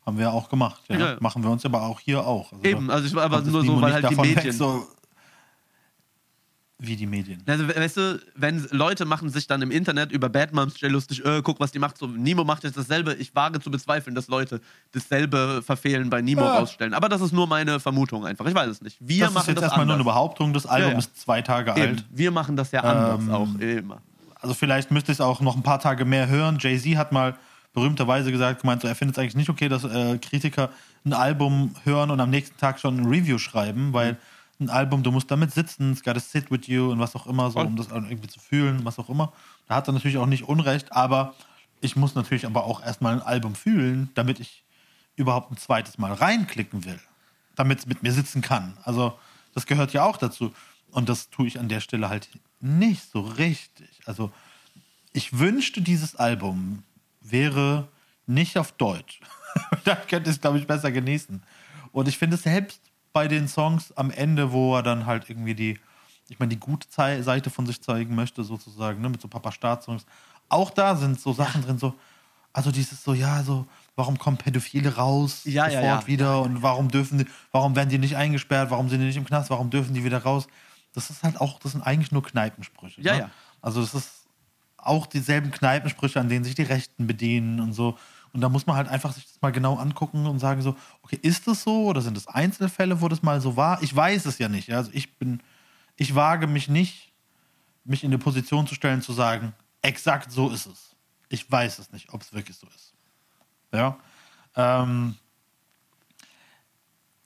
Haben 0.07 0.19
wir 0.19 0.33
auch 0.33 0.49
gemacht. 0.49 0.83
Ja. 0.89 0.99
Ja. 0.99 1.17
Machen 1.21 1.43
wir 1.43 1.51
uns 1.51 1.65
aber 1.65 1.83
auch 1.83 2.01
hier 2.01 2.25
auch. 2.27 2.53
Also 2.53 2.65
Eben, 2.65 2.91
also 2.91 3.07
ich 3.07 3.15
war 3.15 3.25
aber 3.25 3.41
nur 3.41 3.65
so, 3.65 3.81
weil 3.81 3.93
halt 3.95 4.05
die 4.05 4.15
davon 4.15 4.37
weg, 4.37 4.53
so 4.53 4.87
wie 6.87 6.97
die 6.97 7.07
Medien. 7.07 7.43
Also, 7.47 7.67
we- 7.69 7.75
weißt 7.77 7.97
du, 7.97 8.21
wenn 8.37 8.67
Leute 8.71 9.05
machen 9.05 9.29
sich 9.29 9.47
dann 9.47 9.63
im 9.63 9.71
Internet 9.71 10.13
über 10.13 10.29
Bad 10.29 10.53
Moms 10.53 10.81
J 10.81 10.91
lustig, 10.91 11.25
äh, 11.25 11.41
guck, 11.43 11.61
was 11.61 11.73
die 11.73 11.79
macht, 11.79 11.99
so 11.99 12.07
Nemo 12.07 12.45
macht 12.45 12.65
jetzt 12.65 12.77
dasselbe. 12.77 13.15
Ich 13.15 13.35
wage 13.35 13.61
zu 13.61 13.71
bezweifeln, 13.71 14.15
dass 14.15 14.29
Leute 14.29 14.61
dasselbe 14.93 15.63
Verfehlen 15.65 16.11
bei 16.11 16.21
Nemo 16.23 16.43
Ja. 16.43 16.59
rausstellen. 16.59 16.95
Aber 16.95 17.09
das 17.09 17.21
ist 17.21 17.33
nur 17.33 17.47
meine 17.47 17.81
Vermutung 17.81 18.27
einfach. 18.27 18.47
Ich 18.47 18.55
weiß 18.55 18.69
es 18.69 18.83
nicht. 18.83 18.97
Wir 19.01 19.21
das 19.21 19.29
ist 19.31 19.35
machen 19.35 19.47
jetzt 19.49 19.57
das 19.57 19.63
erstmal 19.65 19.87
nur 19.87 19.95
anders. 19.95 20.07
eine 20.07 20.15
Behauptung. 20.15 20.53
Das 20.53 20.67
Album 20.67 20.89
Ja, 20.89 20.93
ja. 20.95 20.99
ist 20.99 21.21
zwei 21.21 21.43
Tage 21.43 21.71
Eben, 21.73 21.81
alt. 21.97 22.05
wir 22.11 22.31
machen 22.31 22.57
das 22.57 22.71
ja 22.73 22.81
anders 22.81 23.21
Ähm, 23.23 23.31
auch 23.31 23.49
immer. 23.61 24.03
Also 24.41 24.55
vielleicht 24.55 24.91
müsste 24.91 25.13
ich 25.13 25.17
es 25.17 25.21
auch 25.23 25.41
noch 25.41 25.57
ein 25.57 25.63
paar 25.63 25.79
Tage 25.81 26.05
mehr 26.05 26.29
hören. 26.29 26.59
Jay-Z 26.61 26.97
hat 26.97 27.13
mal 27.13 27.35
berühmterweise 27.73 28.31
gesagt, 28.31 28.61
gemeint, 28.61 28.83
so, 28.83 28.89
er 28.89 28.95
findet 28.95 29.17
es 29.17 29.21
eigentlich 29.21 29.35
nicht 29.35 29.49
okay, 29.51 29.69
dass 29.69 29.85
äh, 29.85 30.19
Kritiker 30.19 30.71
ein 31.05 31.13
Album 31.13 31.75
hören 31.85 32.11
und 32.11 32.21
am 32.21 32.31
nächsten 32.31 32.57
Tag 32.59 32.79
schon 32.79 32.99
ein 33.01 33.07
Review 33.07 33.39
schreiben, 33.39 33.93
weil 33.93 34.17
ein 34.61 34.71
Album, 34.71 35.03
du 35.03 35.11
musst 35.11 35.31
damit 35.31 35.53
sitzen, 35.53 35.93
it's 35.93 36.03
gotta 36.03 36.21
sit 36.21 36.51
with 36.51 36.67
you 36.67 36.91
und 36.91 36.99
was 36.99 37.15
auch 37.17 37.27
immer, 37.27 37.51
so, 37.51 37.61
um 37.61 37.77
das 37.77 37.89
irgendwie 37.89 38.29
zu 38.29 38.41
fühlen, 38.41 38.85
was 38.85 38.99
auch 38.99 39.09
immer. 39.09 39.33
Da 39.67 39.77
hat 39.77 39.89
er 39.89 39.93
natürlich 39.93 40.19
auch 40.19 40.27
nicht 40.27 40.45
Unrecht, 40.45 40.93
aber 40.93 41.35
ich 41.81 41.97
muss 41.97 42.15
natürlich 42.15 42.47
aber 42.47 42.65
auch 42.65 42.83
erstmal 42.83 43.15
ein 43.15 43.23
Album 43.23 43.55
fühlen, 43.55 44.11
damit 44.15 44.41
ich 44.41 44.65
überhaupt 45.17 45.53
ein 45.53 45.57
zweites 45.57 45.99
Mal 45.99 46.13
reinklicken 46.13 46.85
will, 46.85 47.01
damit 47.57 47.81
es 47.81 47.87
mit 47.87 48.03
mir 48.03 48.13
sitzen 48.13 48.43
kann. 48.43 48.77
Also 48.85 49.19
das 49.55 49.67
gehört 49.67 49.93
ja 49.93 50.05
auch 50.05 50.17
dazu. 50.17 50.53
Und 50.91 51.09
das 51.09 51.31
tue 51.31 51.47
ich 51.47 51.59
an 51.59 51.69
der 51.69 51.81
Stelle 51.81 52.09
halt 52.09 52.29
nicht 52.61 53.11
so 53.11 53.21
richtig. 53.21 54.01
Also 54.07 54.31
ich 55.13 55.39
wünschte, 55.39 55.83
dieses 55.83 56.17
Album 56.17 56.85
wäre 57.21 57.89
nicht 58.27 58.59
auf 58.59 58.73
Deutsch. 58.73 59.21
Dann 59.85 59.99
könnte 60.09 60.31
ich 60.31 60.37
es, 60.37 60.41
glaube 60.41 60.59
ich, 60.59 60.67
besser 60.67 60.91
genießen. 60.91 61.43
Und 61.93 62.09
ich 62.09 62.19
finde 62.19 62.37
selbst 62.37 62.81
bei 63.15 63.29
den 63.29 63.49
Songs 63.49 63.93
am 63.93 64.11
Ende, 64.11 64.53
wo 64.53 64.77
er 64.77 64.83
dann 64.83 65.07
halt 65.07 65.31
irgendwie 65.31 65.55
die, 65.55 65.79
ich 66.29 66.39
meine, 66.39 66.51
die 66.51 66.61
gute 66.61 66.89
Seite 66.91 67.49
von 67.49 67.65
sich 67.65 67.81
zeigen 67.81 68.15
möchte, 68.15 68.45
sozusagen, 68.45 69.01
ne, 69.01 69.09
mit 69.09 69.23
so 69.23 69.29
Papa-Staat-Songs, 69.29 70.05
auch 70.51 70.71
da 70.71 70.97
sind 70.97 71.19
so 71.19 71.33
Sachen 71.33 71.63
drin, 71.63 71.79
so, 71.79 71.95
also 72.53 72.71
dieses 72.71 73.03
so, 73.03 73.15
ja, 73.15 73.43
so, 73.43 73.67
warum 73.97 74.19
kommen 74.19 74.37
Pädophile 74.37 74.97
raus 74.97 75.43
Ja, 75.45 75.69
ja, 75.69 75.81
sofort 75.81 76.03
ja. 76.03 76.07
wieder 76.07 76.43
und 76.43 76.63
warum 76.63 76.91
dürfen 76.91 77.19
die, 77.19 77.27
warum 77.53 77.77
werden 77.77 77.89
die 77.89 77.99
nicht 77.99 78.17
eingesperrt, 78.17 78.71
warum 78.71 78.89
sind 78.89 79.01
die 79.01 79.07
nicht 79.07 79.17
im 79.17 79.25
Knast, 79.25 79.49
warum 79.49 79.71
dürfen 79.71 79.95
die 79.95 80.05
wieder 80.05 80.23
raus? 80.23 80.49
Das 80.93 81.09
ist 81.09 81.23
halt 81.23 81.41
auch, 81.41 81.61
das 81.61 81.73
sind 81.73 81.83
eigentlich 81.83 82.13
nur 82.13 82.23
Kneipensprüche. 82.23 83.01
Ja, 83.01 83.13
ne? 83.13 83.19
ja. 83.21 83.31
Also 83.63 83.81
das 83.81 83.95
ist 83.95 84.11
auch 84.77 85.07
dieselben 85.07 85.51
Kneipensprüche, 85.51 86.21
an 86.21 86.29
denen 86.29 86.45
sich 86.45 86.55
die 86.55 86.63
Rechten 86.63 87.07
bedienen 87.07 87.61
und 87.61 87.73
so. 87.73 87.97
Und 88.35 88.41
da 88.41 88.49
muss 88.49 88.67
man 88.67 88.75
halt 88.75 88.89
einfach 88.89 89.13
sich 89.13 89.25
das 89.25 89.41
mal 89.41 89.53
genau 89.53 89.77
angucken 89.77 90.27
und 90.27 90.41
sagen 90.41 90.61
so, 90.61 90.77
okay, 91.03 91.19
ist 91.23 91.47
das 91.47 91.63
so 91.63 91.85
oder 91.85 92.03
sind 92.03 92.17
es 92.17 92.27
Einzelfälle, 92.27 93.01
wo 93.01 93.07
das 93.07 93.23
mal 93.23 93.41
so 93.41 93.57
war? 93.57 93.81
Ich 93.81 93.95
weiß 93.95 94.27
es 94.27 94.39
ja 94.39 94.49
nicht. 94.49 94.73
Also 94.73 94.91
ich 94.93 95.17
bin, 95.17 95.41
ich 95.95 96.17
wage 96.17 96.49
mich 96.49 96.69
nicht, 96.69 97.13
mich 97.85 98.03
in 98.03 98.11
eine 98.11 98.19
Position 98.19 98.67
zu 98.67 98.75
stellen, 98.75 99.03
zu 99.03 99.13
sagen, 99.13 99.55
exakt 99.83 100.33
so 100.33 100.51
ist 100.51 100.67
es. 100.67 100.97
Ich 101.29 101.49
weiß 101.49 101.79
es 101.79 101.93
nicht, 101.93 102.13
ob 102.13 102.23
es 102.23 102.33
wirklich 102.33 102.57
so 102.57 102.67
ist. 102.75 102.93
Ja. 103.73 103.99
Ähm, 104.57 105.15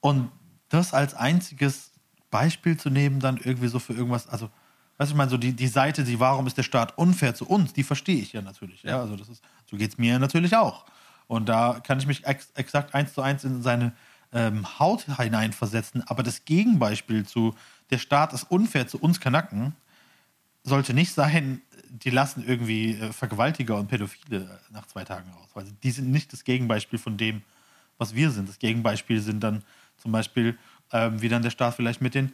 und 0.00 0.30
das 0.68 0.92
als 0.92 1.14
einziges 1.14 1.90
Beispiel 2.30 2.76
zu 2.76 2.90
nehmen, 2.90 3.18
dann 3.18 3.38
irgendwie 3.38 3.68
so 3.68 3.78
für 3.78 3.94
irgendwas, 3.94 4.28
also, 4.28 4.50
weißt 4.98 5.10
du, 5.10 5.14
ich 5.14 5.16
meine, 5.16 5.30
so 5.30 5.38
die, 5.38 5.54
die 5.54 5.68
Seite, 5.68 6.04
die, 6.04 6.20
warum 6.20 6.46
ist 6.46 6.58
der 6.58 6.64
Staat 6.64 6.98
unfair 6.98 7.34
zu 7.34 7.46
uns, 7.46 7.72
die 7.72 7.82
verstehe 7.82 8.20
ich 8.20 8.34
ja 8.34 8.42
natürlich. 8.42 8.82
Ja, 8.82 9.00
also 9.00 9.16
das 9.16 9.30
ist, 9.30 9.42
so 9.64 9.78
geht 9.78 9.92
es 9.92 9.96
mir 9.96 10.18
natürlich 10.18 10.54
auch. 10.54 10.84
Und 11.28 11.48
da 11.48 11.80
kann 11.84 11.98
ich 12.00 12.06
mich 12.06 12.26
ex 12.26 12.50
exakt 12.54 12.94
eins 12.94 13.14
zu 13.14 13.22
eins 13.22 13.44
in 13.44 13.62
seine 13.62 13.92
ähm, 14.32 14.78
Haut 14.78 15.02
hineinversetzen. 15.02 16.02
Aber 16.08 16.22
das 16.22 16.44
Gegenbeispiel 16.44 17.24
zu, 17.24 17.54
der 17.90 17.98
Staat 17.98 18.32
ist 18.32 18.50
unfair 18.50 18.88
zu 18.88 18.98
uns 18.98 19.20
Kanaken, 19.20 19.76
sollte 20.64 20.94
nicht 20.94 21.12
sein, 21.12 21.62
die 21.88 22.10
lassen 22.10 22.44
irgendwie 22.46 22.94
äh, 22.94 23.12
Vergewaltiger 23.12 23.76
und 23.76 23.88
Pädophile 23.88 24.60
nach 24.70 24.86
zwei 24.86 25.04
Tagen 25.04 25.30
raus. 25.30 25.48
Weil 25.54 25.64
die 25.82 25.90
sind 25.90 26.10
nicht 26.10 26.32
das 26.32 26.44
Gegenbeispiel 26.44 26.98
von 26.98 27.16
dem, 27.16 27.42
was 27.98 28.14
wir 28.14 28.30
sind. 28.30 28.48
Das 28.48 28.58
Gegenbeispiel 28.58 29.20
sind 29.20 29.40
dann 29.40 29.62
zum 29.96 30.12
Beispiel, 30.12 30.58
ähm, 30.92 31.20
wie 31.20 31.28
dann 31.28 31.42
der 31.42 31.50
Staat 31.50 31.74
vielleicht 31.74 32.00
mit 32.00 32.14
den 32.14 32.32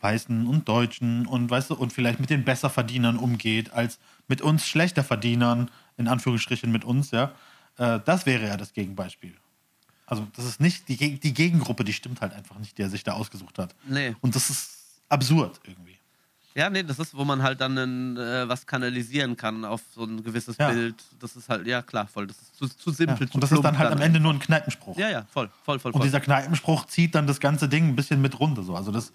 Weißen 0.00 0.46
und 0.46 0.68
Deutschen 0.68 1.26
und 1.26 1.50
weißt 1.50 1.70
du, 1.70 1.74
und 1.74 1.92
vielleicht 1.92 2.20
mit 2.20 2.30
den 2.30 2.44
Besserverdienern 2.44 3.16
umgeht, 3.16 3.72
als 3.72 3.98
mit 4.28 4.42
uns 4.42 4.66
schlechter 4.66 5.02
Verdienern, 5.02 5.70
in 5.96 6.06
Anführungsstrichen 6.08 6.70
mit 6.70 6.84
uns, 6.84 7.10
ja. 7.12 7.32
Äh, 7.78 8.00
das 8.04 8.26
wäre 8.26 8.46
ja 8.46 8.56
das 8.56 8.72
Gegenbeispiel. 8.72 9.34
Also, 10.06 10.26
das 10.36 10.44
ist 10.44 10.60
nicht, 10.60 10.88
die, 10.88 11.18
die 11.18 11.34
Gegengruppe, 11.34 11.82
die 11.84 11.92
stimmt 11.92 12.20
halt 12.20 12.32
einfach 12.32 12.58
nicht, 12.58 12.78
die 12.78 12.82
er 12.82 12.90
sich 12.90 13.02
da 13.02 13.12
ausgesucht 13.14 13.58
hat. 13.58 13.74
Nee. 13.88 14.14
Und 14.20 14.36
das 14.36 14.50
ist 14.50 14.70
absurd 15.08 15.60
irgendwie. 15.64 15.96
Ja, 16.54 16.70
nee, 16.70 16.82
das 16.82 16.98
ist, 16.98 17.14
wo 17.14 17.22
man 17.24 17.42
halt 17.42 17.60
dann 17.60 17.76
ein, 17.76 18.16
äh, 18.16 18.48
was 18.48 18.66
kanalisieren 18.66 19.36
kann 19.36 19.62
auf 19.66 19.82
so 19.94 20.04
ein 20.04 20.22
gewisses 20.24 20.56
Ja. 20.56 20.70
Bild. 20.70 20.94
Das 21.20 21.36
ist 21.36 21.50
halt, 21.50 21.66
ja 21.66 21.82
klar, 21.82 22.06
voll. 22.06 22.28
Das 22.28 22.38
ist 22.40 22.56
zu, 22.56 22.66
zu 22.68 22.90
simpel, 22.92 23.26
Ja. 23.26 23.30
zu 23.30 23.34
Und 23.34 23.42
das 23.42 23.52
ist 23.52 23.60
dann 23.62 23.76
halt 23.76 23.92
am 23.92 24.00
Ende 24.00 24.20
nur 24.20 24.32
ein 24.32 24.38
Kneipenspruch. 24.38 24.96
Ja, 24.96 25.10
ja, 25.10 25.26
voll, 25.30 25.50
voll, 25.64 25.78
voll, 25.78 25.90
Und 25.92 25.98
voll. 25.98 26.06
dieser 26.06 26.20
Kneipenspruch 26.20 26.86
zieht 26.86 27.14
dann 27.14 27.26
das 27.26 27.40
ganze 27.40 27.68
Ding 27.68 27.88
ein 27.88 27.96
bisschen 27.96 28.22
mit 28.22 28.40
runter. 28.40 28.62
So. 28.62 28.74
Also 28.74 28.90
das 28.90 29.12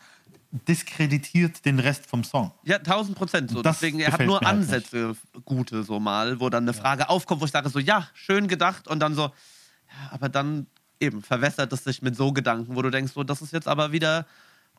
diskreditiert 0.51 1.65
den 1.65 1.79
Rest 1.79 2.07
vom 2.07 2.23
Song. 2.23 2.51
Ja, 2.63 2.77
1000 2.77 3.17
Prozent. 3.17 3.51
So. 3.51 3.61
Das 3.61 3.79
Deswegen, 3.79 3.99
er 3.99 4.11
hat 4.11 4.21
nur 4.21 4.39
halt 4.39 4.47
Ansätze, 4.47 5.15
gute, 5.45 5.83
so 5.83 5.99
mal, 5.99 6.39
wo 6.39 6.49
dann 6.49 6.63
eine 6.63 6.73
Frage 6.73 7.09
aufkommt, 7.09 7.41
wo 7.41 7.45
ich 7.45 7.51
sage, 7.51 7.69
so, 7.69 7.79
ja, 7.79 8.07
schön 8.13 8.47
gedacht. 8.47 8.87
Und 8.87 8.99
dann 8.99 9.15
so, 9.15 9.23
ja, 9.23 10.11
aber 10.11 10.29
dann 10.29 10.67
eben 10.99 11.21
verwässert 11.21 11.71
es 11.73 11.83
sich 11.83 12.01
mit 12.01 12.15
so 12.15 12.33
Gedanken, 12.33 12.75
wo 12.75 12.81
du 12.81 12.89
denkst, 12.89 13.13
so, 13.13 13.23
das 13.23 13.41
ist 13.41 13.53
jetzt 13.53 13.67
aber 13.67 13.91
wieder 13.91 14.25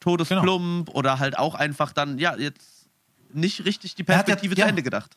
todesplump 0.01 0.91
oder 0.91 1.19
halt 1.19 1.39
auch 1.39 1.55
einfach 1.55 1.93
dann, 1.93 2.19
ja, 2.19 2.37
jetzt 2.37 2.89
nicht 3.33 3.65
richtig 3.65 3.95
die 3.95 4.03
Er 4.03 4.17
Perspektive 4.17 4.55
ja. 4.55 4.65
zu 4.65 4.69
Ende 4.69 4.83
gedacht. 4.83 5.17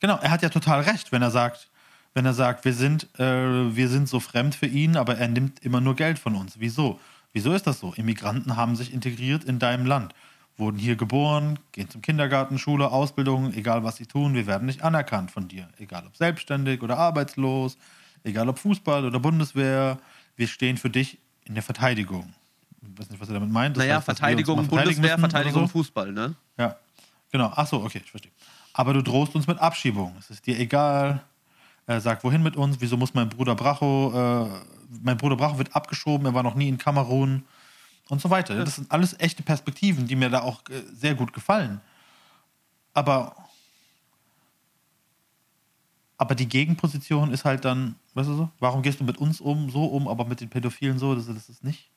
Genau, 0.00 0.18
er 0.18 0.30
hat 0.30 0.42
ja 0.42 0.48
total 0.48 0.80
recht, 0.82 1.12
wenn 1.12 1.22
er 1.22 1.30
sagt, 1.30 1.70
wenn 2.14 2.24
er 2.24 2.34
sagt, 2.34 2.64
wir 2.64 2.74
sind, 2.74 3.08
äh, 3.18 3.74
wir 3.74 3.88
sind 3.88 4.08
so 4.08 4.20
fremd 4.20 4.54
für 4.54 4.66
ihn, 4.66 4.96
aber 4.96 5.18
er 5.18 5.28
nimmt 5.28 5.60
immer 5.60 5.80
nur 5.80 5.96
Geld 5.96 6.18
von 6.18 6.36
uns. 6.36 6.54
Wieso? 6.58 7.00
Wieso 7.34 7.52
ist 7.52 7.66
das 7.66 7.80
so? 7.80 7.92
Immigranten 7.94 8.56
haben 8.56 8.76
sich 8.76 8.94
integriert 8.94 9.42
in 9.42 9.58
deinem 9.58 9.86
Land, 9.86 10.14
wurden 10.56 10.78
hier 10.78 10.94
geboren, 10.94 11.58
gehen 11.72 11.90
zum 11.90 12.00
Kindergarten, 12.00 12.58
Schule, 12.58 12.92
Ausbildung, 12.92 13.52
egal 13.54 13.82
was 13.82 13.96
sie 13.96 14.06
tun, 14.06 14.34
wir 14.34 14.46
werden 14.46 14.66
nicht 14.66 14.82
anerkannt 14.82 15.32
von 15.32 15.48
dir. 15.48 15.68
Egal 15.78 16.06
ob 16.06 16.16
selbstständig 16.16 16.80
oder 16.80 16.96
arbeitslos, 16.96 17.76
egal 18.22 18.48
ob 18.48 18.60
Fußball 18.60 19.04
oder 19.04 19.18
Bundeswehr, 19.18 19.98
wir 20.36 20.46
stehen 20.46 20.76
für 20.76 20.90
dich 20.90 21.18
in 21.44 21.54
der 21.54 21.64
Verteidigung. 21.64 22.32
Ich 22.80 23.00
weiß 23.00 23.10
nicht, 23.10 23.20
was 23.20 23.28
er 23.28 23.34
damit 23.34 23.50
meint. 23.50 23.76
Das 23.76 23.82
naja, 23.82 23.96
heißt, 23.96 24.04
Verteidigung, 24.04 24.68
Bundeswehr, 24.68 25.18
Verteidigung, 25.18 25.62
so. 25.62 25.68
Fußball, 25.68 26.12
ne? 26.12 26.36
Ja, 26.56 26.76
genau. 27.32 27.52
Ach 27.56 27.66
so, 27.66 27.82
okay, 27.82 28.00
ich 28.04 28.10
verstehe. 28.10 28.32
Aber 28.74 28.92
du 28.92 29.02
drohst 29.02 29.34
uns 29.34 29.48
mit 29.48 29.58
Abschiebung. 29.58 30.14
Es 30.20 30.30
ist 30.30 30.46
dir 30.46 30.58
egal. 30.58 31.24
Er 31.86 32.00
sagt, 32.00 32.24
wohin 32.24 32.42
mit 32.42 32.56
uns? 32.56 32.80
Wieso 32.80 32.96
muss 32.96 33.14
mein 33.14 33.28
Bruder 33.28 33.54
Bracho, 33.54 34.12
äh, 34.14 34.48
mein 35.02 35.16
Bruder 35.16 35.36
Bracho 35.36 35.58
wird 35.58 35.74
abgeschoben, 35.76 36.26
er 36.26 36.34
war 36.34 36.42
noch 36.42 36.54
nie 36.54 36.68
in 36.68 36.78
Kamerun 36.78 37.44
und 38.08 38.20
so 38.20 38.30
weiter. 38.30 38.64
Das 38.64 38.76
sind 38.76 38.90
alles 38.90 39.18
echte 39.18 39.42
Perspektiven, 39.42 40.06
die 40.06 40.16
mir 40.16 40.30
da 40.30 40.42
auch 40.42 40.62
äh, 40.70 40.82
sehr 40.94 41.14
gut 41.14 41.32
gefallen. 41.32 41.80
Aber, 42.94 43.36
aber 46.16 46.34
die 46.34 46.48
Gegenposition 46.48 47.32
ist 47.32 47.44
halt 47.44 47.64
dann, 47.64 47.96
weißt 48.14 48.28
du 48.28 48.36
so, 48.36 48.50
warum 48.60 48.82
gehst 48.82 49.00
du 49.00 49.04
mit 49.04 49.18
uns 49.18 49.40
um, 49.40 49.68
so 49.70 49.84
um, 49.84 50.08
aber 50.08 50.24
mit 50.24 50.40
den 50.40 50.48
Pädophilen 50.48 50.98
so, 50.98 51.14
das, 51.14 51.26
das 51.26 51.48
ist 51.48 51.64
nicht. 51.64 51.90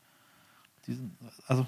Die 0.87 0.93
sind, 0.93 1.11
also, 1.47 1.65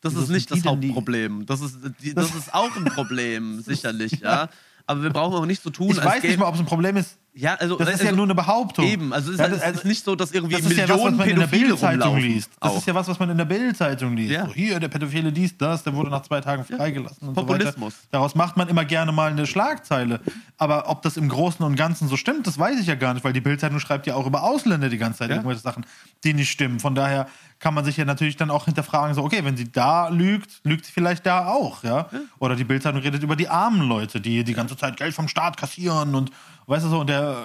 Das 0.00 0.14
ist 0.14 0.28
nicht 0.28 0.50
das 0.50 0.64
Hauptproblem. 0.64 1.46
Das 1.46 1.60
ist, 1.62 1.78
das 2.14 2.34
ist 2.34 2.54
auch 2.54 2.74
ein 2.76 2.84
Problem, 2.84 3.60
sicherlich, 3.60 4.20
ja. 4.20 4.48
Aber 4.86 5.02
wir 5.02 5.10
brauchen 5.10 5.34
auch 5.34 5.46
nicht 5.46 5.62
so 5.62 5.70
tun, 5.70 5.90
ich 5.90 6.02
als 6.02 6.06
weiß 6.06 6.22
nicht 6.22 6.38
mal, 6.38 6.46
ob 6.46 6.54
es 6.54 6.60
ein 6.60 6.66
Problem 6.66 6.96
ist. 6.96 7.18
Ja, 7.36 7.54
also, 7.56 7.76
Das 7.76 7.88
ist 7.88 7.94
also, 7.94 8.04
ja 8.06 8.12
nur 8.12 8.26
eine 8.26 8.34
Behauptung. 8.36 8.84
Eben, 8.86 9.12
also 9.12 9.30
es 9.30 9.34
ist, 9.34 9.38
Ja, 9.40 9.50
halt, 9.50 9.60
das- 9.60 9.70
es 9.70 9.76
ist 9.78 9.84
nicht 9.86 10.04
so, 10.04 10.14
dass 10.14 10.30
irgendwie 10.30 10.54
Das 10.54 10.64
ist 10.70 10.76
ja 10.76 10.84
was, 10.88 10.90
was 10.90 10.96
Millionen 10.98 11.16
man 11.16 11.28
in 11.30 11.38
der 11.40 11.46
Bildzeitung 11.48 12.16
liest. 12.18 12.50
Das 12.60 12.70
auch. 12.72 12.76
ist 12.78 12.86
ja 12.86 12.94
was, 12.94 13.08
was 13.08 13.18
man 13.18 13.30
in 13.30 13.36
der 13.38 13.44
Bildzeitung 13.44 14.16
liest. 14.16 14.30
Ja. 14.30 14.46
So, 14.46 14.52
hier, 14.54 14.78
der 14.78 14.86
Pädophile 14.86 15.32
dies, 15.32 15.56
das, 15.58 15.82
der 15.82 15.94
wurde 15.94 16.10
nach 16.10 16.22
zwei 16.22 16.40
Tagen 16.40 16.64
freigelassen. 16.64 17.26
Und 17.28 17.34
Populismus. 17.34 17.94
So. 17.94 18.08
Daraus 18.12 18.36
macht 18.36 18.56
man 18.56 18.68
immer 18.68 18.84
gerne 18.84 19.10
mal 19.10 19.32
eine 19.32 19.46
Schlagzeile. 19.48 20.20
Aber 20.58 20.88
ob 20.88 21.02
das 21.02 21.16
im 21.16 21.28
Großen 21.28 21.64
und 21.66 21.74
Ganzen 21.74 22.06
so 22.06 22.16
stimmt, 22.16 22.46
das 22.46 22.56
weiß 22.56 22.78
ich 22.78 22.86
ja 22.86 22.94
gar 22.94 23.14
nicht, 23.14 23.24
weil 23.24 23.32
die 23.32 23.40
Bildzeitung 23.40 23.80
schreibt 23.80 24.06
ja 24.06 24.14
auch 24.14 24.26
über 24.28 24.44
Ausländer 24.44 24.88
die 24.88 24.98
ganze 24.98 25.18
Zeit 25.18 25.30
Ja. 25.30 25.36
irgendwelche 25.36 25.60
Sachen, 25.60 25.84
die 26.22 26.34
nicht 26.34 26.50
stimmen. 26.52 26.78
Von 26.78 26.94
daher 26.94 27.26
kann 27.58 27.74
man 27.74 27.84
sich 27.84 27.96
ja 27.96 28.04
natürlich 28.04 28.36
dann 28.36 28.50
auch 28.50 28.66
hinterfragen, 28.66 29.14
so, 29.14 29.24
okay, 29.24 29.44
wenn 29.44 29.56
sie 29.56 29.72
da 29.72 30.08
lügt, 30.08 30.50
lügt 30.64 30.84
sie 30.84 30.92
vielleicht 30.92 31.24
da 31.26 31.46
auch, 31.46 31.82
ja? 31.82 32.08
Oder 32.38 32.56
die 32.56 32.64
Bildzeitung 32.64 33.00
redet 33.00 33.22
über 33.22 33.36
die 33.36 33.48
armen 33.48 33.88
Leute, 33.88 34.20
die 34.20 34.44
die 34.44 34.52
ganze 34.54 34.76
Zeit 34.76 34.96
Geld 34.98 35.14
vom 35.14 35.28
Staat 35.28 35.56
kassieren 35.56 36.14
und, 36.14 36.30
weißt 36.66 36.84
du 36.84 36.88
so, 36.90 37.00
und 37.00 37.08
der, 37.08 37.36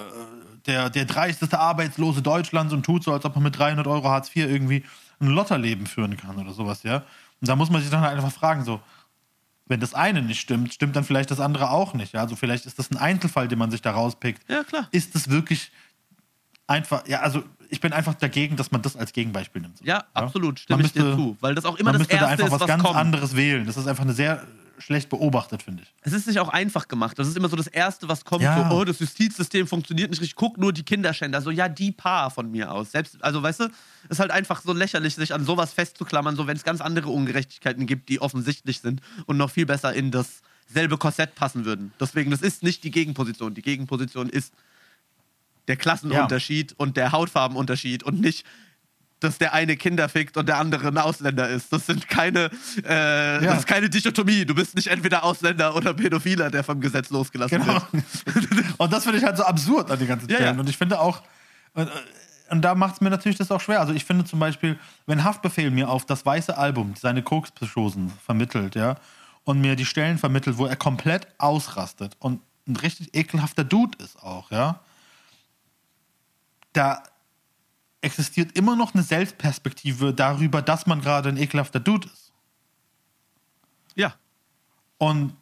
der, 0.66 0.90
der 0.90 1.06
dreisteste 1.06 1.60
Arbeitslose 1.60 2.22
Deutschlands 2.22 2.74
und 2.74 2.86
tut 2.86 3.04
so, 3.04 3.14
als 3.14 3.26
ob 3.26 3.36
man 3.36 3.44
mit 3.44 3.58
300 3.58 3.88
Euro 3.88 4.10
Hartz 4.10 4.30
IV 4.36 4.46
irgendwie 4.48 4.84
ein 5.20 5.28
Lotterleben 5.28 5.88
führen 5.88 6.18
kann 6.18 6.38
oder 6.38 6.54
sowas, 6.54 6.84
ja? 6.84 7.04
Und 7.42 7.48
da 7.48 7.56
muss 7.56 7.70
man 7.70 7.82
sich 7.82 7.90
dann 7.90 8.02
halt 8.02 8.16
einfach 8.16 8.32
fragen, 8.32 8.64
so, 8.66 8.82
wenn 9.68 9.80
das 9.80 9.94
eine 9.94 10.22
nicht 10.22 10.42
stimmt, 10.42 10.74
stimmt 10.74 10.96
dann 10.96 11.04
vielleicht 11.04 11.32
das 11.32 11.40
andere 11.40 11.70
auch 11.70 11.94
nicht. 11.94 12.14
Ja? 12.14 12.22
Also 12.22 12.36
vielleicht 12.36 12.66
ist 12.66 12.80
das 12.80 12.92
ein 12.92 12.98
Einzelfall, 12.98 13.48
den 13.48 13.60
man 13.60 13.72
sich 13.72 13.82
da 13.82 13.92
rauspickt. 13.92 14.42
Ja, 14.50 14.64
klar. 14.64 14.88
Ist 14.92 15.16
das 15.16 15.30
wirklich 15.30 15.72
einfach, 16.68 17.08
ja, 17.08 17.20
also 17.22 17.44
ich 17.70 17.80
bin 17.80 17.94
einfach 17.94 18.16
dagegen, 18.16 18.56
dass 18.56 18.72
man 18.72 18.82
das 18.82 18.96
als 18.96 19.14
Gegenbeispiel 19.14 19.62
nimmt. 19.62 19.80
Ja, 19.84 20.06
absolut, 20.14 20.60
stimme 20.60 20.78
Man 20.78 20.86
ich 20.88 20.94
dir 20.94 21.16
zu. 21.16 21.38
Weil 21.40 21.54
das 21.54 21.66
auch 21.66 21.78
immer 21.78 21.92
Man 21.92 22.00
das 22.02 22.10
müsste 22.10 22.18
da 22.18 22.30
Erste 22.30 22.44
einfach 22.44 22.46
ist, 22.48 22.52
was 22.52 22.62
was 22.62 22.68
ganz 22.68 22.84
kommt. 22.84 22.96
anderes 22.96 23.36
wählen. 23.36 23.66
Das 23.66 23.78
ist 23.78 23.88
einfach 23.88 24.04
eine 24.04 24.14
sehr 24.14 24.44
schlecht 24.79 25.09
beobachtet, 25.09 25.62
finde 25.62 25.83
ich. 25.83 25.93
Es 26.01 26.13
ist 26.13 26.27
nicht 26.27 26.39
auch 26.39 26.50
einfach 26.50 26.88
gemacht. 26.88 27.19
Das 27.19 27.27
ist 27.27 27.38
immer 27.38 27.50
so 27.50 27.55
das 27.55 27.67
Erste, 27.67 28.07
was 28.07 28.25
kommt. 28.25 28.41
Ja. 28.41 28.69
So, 28.69 28.75
oh, 28.75 28.83
das 28.83 29.00
Justizsystem 29.00 29.67
funktioniert 29.67 30.09
nicht 30.09 30.21
richtig. 30.21 30.36
Guck 30.36 30.57
nur 30.57 30.74
die 30.74 30.83
Kinderschänder. 30.83 31.41
So, 31.41 31.51
ja, 31.51 31.69
die 31.69 31.91
paar 31.91 32.31
von 32.31 32.50
mir 32.50 32.71
aus. 32.71 32.91
Selbst, 32.91 33.24
also, 33.24 33.43
weißt 33.43 33.62
du, 33.62 33.69
ist 34.09 34.19
halt 34.19 34.31
einfach 34.31 34.62
so 34.62 34.74
lächerlich, 34.74 35.15
sich 35.15 35.33
an 35.33 35.45
sowas 35.45 35.74
festzuklammern, 35.74 36.36
so 36.36 36.48
wenn 36.48 36.57
es 36.57 36.63
ganz 36.63 36.81
andere 36.81 37.09
Ungerechtigkeiten 37.09 37.86
gibt, 37.86 38.09
die 38.09 38.21
offensichtlich 38.21 38.79
sind 38.79 39.01
und 39.25 39.38
noch 39.38 39.51
viel 39.51 39.65
besser 39.65 39.93
in 39.93 40.12
dasselbe 40.12 40.98
Korsett 40.98 41.36
passen 41.36 41.65
würden. 41.65 41.93
Deswegen, 42.00 42.31
das 42.31 42.41
ist 42.41 42.63
nicht 42.63 42.83
die 42.83 42.91
Gegenposition. 42.91 43.53
Die 43.53 43.62
Gegenposition 43.62 44.29
ist 44.29 44.53
der 45.67 45.75
Klassenunterschied 45.75 46.74
und 46.77 46.98
der 46.98 47.12
Hautfarbenunterschied 47.12 48.03
und 48.03 48.19
nicht 48.21 48.45
dass 49.20 49.38
der 49.38 49.54
eine 49.54 49.76
Kinder 49.78 50.08
fickt 50.10 50.38
und 50.38 50.48
der 50.48 50.58
andere 50.58 50.88
ein 50.88 50.98
Ausländer 50.98 51.50
ist. 51.50 51.74
Das 51.74 51.86
sind 51.86 52.08
keine, 52.08 52.50
äh, 52.88 53.36
Ja. 53.36 53.52
das 53.52 53.60
ist 53.60 53.68
keine 53.68 53.90
Dichotomie. 53.90 54.46
Du 54.46 54.56
bist 54.56 54.76
nicht 54.76 54.88
entweder 54.88 55.24
Ausländer 55.24 55.76
oder 55.76 55.94
Pädophiler, 55.94 56.50
der 56.50 56.64
vom 56.64 56.80
Gesetz 56.82 57.10
losgelassen 57.10 57.60
Genau. 57.62 57.82
wird. 57.92 58.04
und 58.78 58.94
das 58.94 59.04
finde 59.04 59.20
ich 59.20 59.24
halt 59.26 59.38
so 59.38 59.44
absurd 59.44 59.92
an 59.92 60.00
den 60.00 60.08
ganzen 60.08 60.30
Ja, 60.30 60.38
Stellen. 60.38 60.56
ja. 60.56 60.60
Und 60.62 60.70
ich 60.70 60.78
finde 60.78 61.00
auch, 61.00 61.22
und, 61.74 61.90
und 62.50 62.62
da 62.62 62.76
macht 62.76 62.96
es 62.96 63.02
mir 63.02 63.10
natürlich 63.10 63.38
das 63.38 63.52
auch 63.52 63.62
schwer. 63.62 63.80
Also 63.82 63.94
ich 63.94 64.06
finde 64.06 64.26
zum 64.26 64.40
Beispiel, 64.40 64.80
wenn 65.06 65.24
Haftbefehl 65.24 65.70
mir 65.70 65.90
auf 65.90 66.06
das 66.06 66.26
weiße 66.26 66.58
Album 66.58 66.94
seine 66.98 67.22
Kokspsychosen 67.22 68.12
vermittelt, 68.26 68.76
ja, 68.76 68.96
und 69.44 69.60
mir 69.62 69.76
die 69.76 69.86
Stellen 69.86 70.18
vermittelt, 70.18 70.58
wo 70.58 70.66
er 70.66 70.76
komplett 70.76 71.28
ausrastet 71.40 72.16
und 72.20 72.42
ein 72.68 72.76
richtig 72.76 73.16
ekelhafter 73.16 73.64
Dude 73.64 73.98
ist 74.04 74.22
auch, 74.22 74.52
ja, 74.52 74.80
da 76.74 77.04
existiert 78.01 78.58
immer 78.58 78.75
noch 78.75 78.94
eine 78.94 79.03
Selbstperspektive 79.03 80.13
darüber, 80.13 80.62
dass 80.62 80.86
man 80.88 81.01
gerade 81.01 81.29
ein 81.29 81.38
ekelhafter 81.38 81.79
Dude 81.79 82.08
ist. 82.08 82.32
Ja. 83.96 84.15
Und 84.98 85.36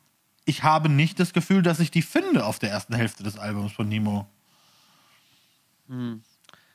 ich 0.45 0.63
habe 0.63 0.89
nicht 0.89 1.19
das 1.19 1.33
Gefühl, 1.33 1.61
dass 1.61 1.79
ich 1.79 1.91
die 1.91 2.01
finde 2.01 2.45
auf 2.45 2.57
der 2.59 2.71
ersten 2.71 2.95
Hälfte 2.95 3.23
des 3.23 3.37
Albums 3.37 3.73
von 3.73 3.87
Nemo. 3.87 4.27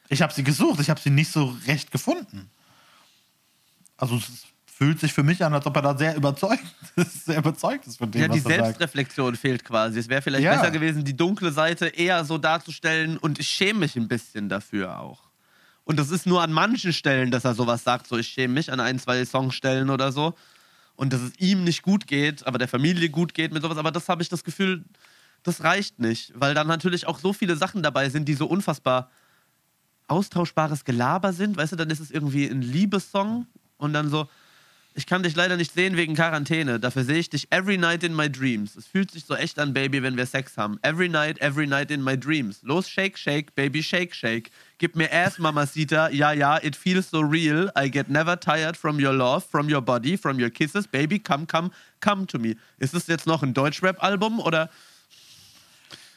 Ich 0.08 0.22
habe 0.22 0.32
sie 0.32 0.44
gesucht, 0.44 0.80
ich 0.80 0.90
habe 0.90 1.00
sie 1.00 1.10
nicht 1.10 1.30
so 1.32 1.56
recht 1.66 1.90
gefunden. 1.90 2.50
Also 3.96 4.16
es 4.16 4.46
fühlt 4.66 5.00
sich 5.00 5.12
für 5.12 5.22
mich 5.22 5.44
an, 5.44 5.52
als 5.54 5.66
ob 5.66 5.76
er 5.76 5.82
da 5.82 5.96
sehr 5.96 6.16
überzeugt 6.16 6.64
ist, 6.96 7.26
sehr 7.26 7.38
überzeugt 7.38 7.86
ist 7.86 7.98
von 7.98 8.10
dem, 8.10 8.22
Ja, 8.22 8.28
die 8.28 8.44
was 8.44 8.50
er 8.50 8.56
sagt. 8.58 8.64
Selbstreflexion 8.78 9.36
fehlt 9.36 9.64
quasi. 9.64 9.98
Es 9.98 10.08
wäre 10.08 10.22
vielleicht 10.22 10.44
Ja. 10.44 10.54
besser 10.56 10.70
gewesen, 10.70 11.04
die 11.04 11.16
dunkle 11.16 11.52
Seite 11.52 11.88
eher 11.88 12.24
so 12.24 12.38
darzustellen 12.38 13.16
und 13.18 13.38
ich 13.38 13.48
schäme 13.48 13.80
mich 13.80 13.96
ein 13.96 14.08
bisschen 14.08 14.48
dafür 14.48 14.98
auch. 14.98 15.30
Und 15.84 15.98
das 15.98 16.10
ist 16.10 16.26
nur 16.26 16.42
an 16.42 16.52
manchen 16.52 16.92
Stellen, 16.92 17.30
dass 17.30 17.44
er 17.44 17.54
sowas 17.54 17.84
sagt, 17.84 18.06
so 18.06 18.16
ich 18.16 18.28
schäme 18.28 18.54
mich 18.54 18.72
an 18.72 18.80
ein, 18.80 18.98
zwei 18.98 19.24
Songstellen 19.24 19.90
oder 19.90 20.12
so. 20.12 20.34
Und 20.94 21.12
dass 21.12 21.20
es 21.20 21.36
ihm 21.38 21.64
nicht 21.64 21.82
gut 21.82 22.06
geht, 22.06 22.46
aber 22.46 22.58
der 22.58 22.68
Familie 22.68 23.08
gut 23.08 23.34
geht 23.34 23.52
mit 23.52 23.62
sowas. 23.62 23.78
Aber 23.78 23.90
das 23.90 24.08
habe 24.08 24.22
ich 24.22 24.28
das 24.28 24.44
Gefühl, 24.44 24.84
das 25.42 25.64
reicht 25.64 25.98
nicht. 25.98 26.32
Weil 26.34 26.54
dann 26.54 26.68
natürlich 26.68 27.06
auch 27.06 27.18
so 27.18 27.32
viele 27.32 27.56
Sachen 27.56 27.82
dabei 27.82 28.08
sind, 28.10 28.28
die 28.28 28.34
so 28.34 28.46
unfassbar 28.46 29.10
austauschbares 30.06 30.84
Gelaber 30.84 31.32
sind. 31.32 31.56
Weißt 31.56 31.72
du, 31.72 31.76
dann 31.76 31.90
ist 31.90 32.00
es 32.00 32.10
irgendwie 32.10 32.46
ein 32.46 32.62
Liebessong 32.62 33.46
und 33.78 33.92
dann 33.92 34.10
so, 34.10 34.28
ich 34.94 35.06
kann 35.06 35.22
dich 35.22 35.34
leider 35.34 35.56
nicht 35.56 35.72
sehen 35.72 35.96
wegen 35.96 36.14
Quarantäne. 36.14 36.78
Dafür 36.78 37.04
sehe 37.04 37.18
ich 37.18 37.30
dich 37.30 37.50
every 37.50 37.78
night 37.78 38.02
in 38.02 38.14
my 38.14 38.30
dreams. 38.30 38.76
Es 38.76 38.86
fühlt 38.86 39.10
sich 39.10 39.24
so 39.24 39.34
echt 39.34 39.58
an, 39.58 39.72
Baby, 39.72 40.02
wenn 40.02 40.16
wir 40.16 40.26
Sex 40.26 40.58
haben. 40.58 40.78
Every 40.82 41.08
night, 41.08 41.40
every 41.40 41.66
night 41.66 41.90
in 41.90 42.02
my 42.02 42.18
dreams. 42.18 42.60
Los, 42.62 42.88
shake, 42.88 43.16
shake, 43.16 43.54
Baby, 43.54 43.82
shake, 43.82 44.14
shake. 44.14 44.50
Gib 44.78 44.94
mir 44.94 45.10
Ass, 45.10 45.38
Mamacita. 45.38 46.10
Ja, 46.10 46.32
ja, 46.32 46.58
it 46.58 46.76
feels 46.76 47.10
so 47.10 47.20
real. 47.20 47.70
I 47.76 47.88
get 47.90 48.10
never 48.10 48.38
tired 48.38 48.76
from 48.76 48.98
your 48.98 49.14
love, 49.14 49.44
from 49.44 49.72
your 49.72 49.80
body, 49.80 50.16
from 50.16 50.38
your 50.38 50.50
kisses. 50.50 50.86
Baby, 50.86 51.18
come, 51.18 51.46
come, 51.46 51.70
come 52.00 52.26
to 52.26 52.38
me. 52.38 52.56
Ist 52.78 52.92
es 52.92 53.06
jetzt 53.06 53.26
noch 53.26 53.42
ein 53.42 53.54
Deutschrap-Album 53.54 54.40
oder? 54.40 54.68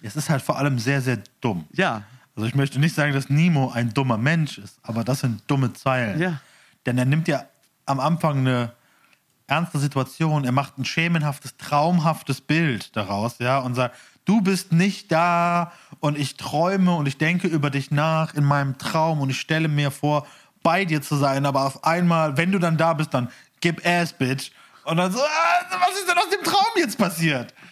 Es 0.02 0.16
ist 0.16 0.30
halt 0.30 0.42
vor 0.42 0.58
allem 0.58 0.80
sehr, 0.80 1.02
sehr 1.02 1.20
dumm. 1.40 1.66
Ja. 1.72 2.04
Also 2.36 2.48
ich 2.48 2.56
möchte 2.56 2.80
nicht 2.80 2.94
sagen, 2.94 3.14
dass 3.14 3.30
Nemo 3.30 3.72
ein 3.72 3.94
dummer 3.94 4.18
Mensch 4.18 4.58
ist, 4.58 4.78
aber 4.84 5.06
das 5.06 5.22
sind 5.22 5.44
dumme 5.48 5.72
Zeilen. 5.72 6.20
Ja. 6.20 6.42
Denn 6.86 6.98
er 6.98 7.06
nimmt 7.06 7.30
ja 7.30 7.46
am 7.86 8.00
Anfang 8.00 8.40
eine 8.40 8.74
ernste 9.48 9.80
Situation, 9.80 10.44
er 10.44 10.52
macht 10.52 10.78
ein 10.78 10.86
schemenhaftes, 10.86 11.58
traumhaftes 11.58 12.42
Bild 12.42 12.96
daraus, 12.96 13.36
ja, 13.40 13.60
und 13.60 13.76
sagt, 13.76 13.96
du 14.26 14.42
bist 14.42 14.72
nicht 14.72 15.12
da 15.12 15.72
und 16.00 16.18
ich 16.18 16.36
träume 16.36 16.96
und 16.96 17.06
ich 17.06 17.18
denke 17.18 17.48
über 17.48 17.70
dich 17.70 17.92
nach 17.92 18.34
in 18.34 18.44
meinem 18.44 18.78
Traum 18.78 19.22
und 19.22 19.30
ich 19.30 19.40
stelle 19.40 19.68
mir 19.68 19.92
vor, 19.92 20.26
bei 20.64 20.84
dir 20.84 21.02
zu 21.02 21.16
sein, 21.16 21.46
aber 21.46 21.66
auf 21.66 21.84
einmal, 21.84 22.38
wenn 22.38 22.52
du 22.52 22.58
dann 22.58 22.76
da 22.76 22.94
bist, 22.94 23.14
dann 23.14 23.30
gib 23.62 23.86
Ass, 23.86 24.14
Bitch. 24.14 24.52
Und 24.84 24.98
dann 24.98 25.12
so, 25.12 25.20
ah, 25.20 25.80
was 25.80 25.96
ist 26.00 26.10
denn 26.10 26.18
aus 26.18 26.30
dem 26.30 26.44
Traum 26.44 26.74
jetzt 26.78 26.98
passiert? 26.98 27.54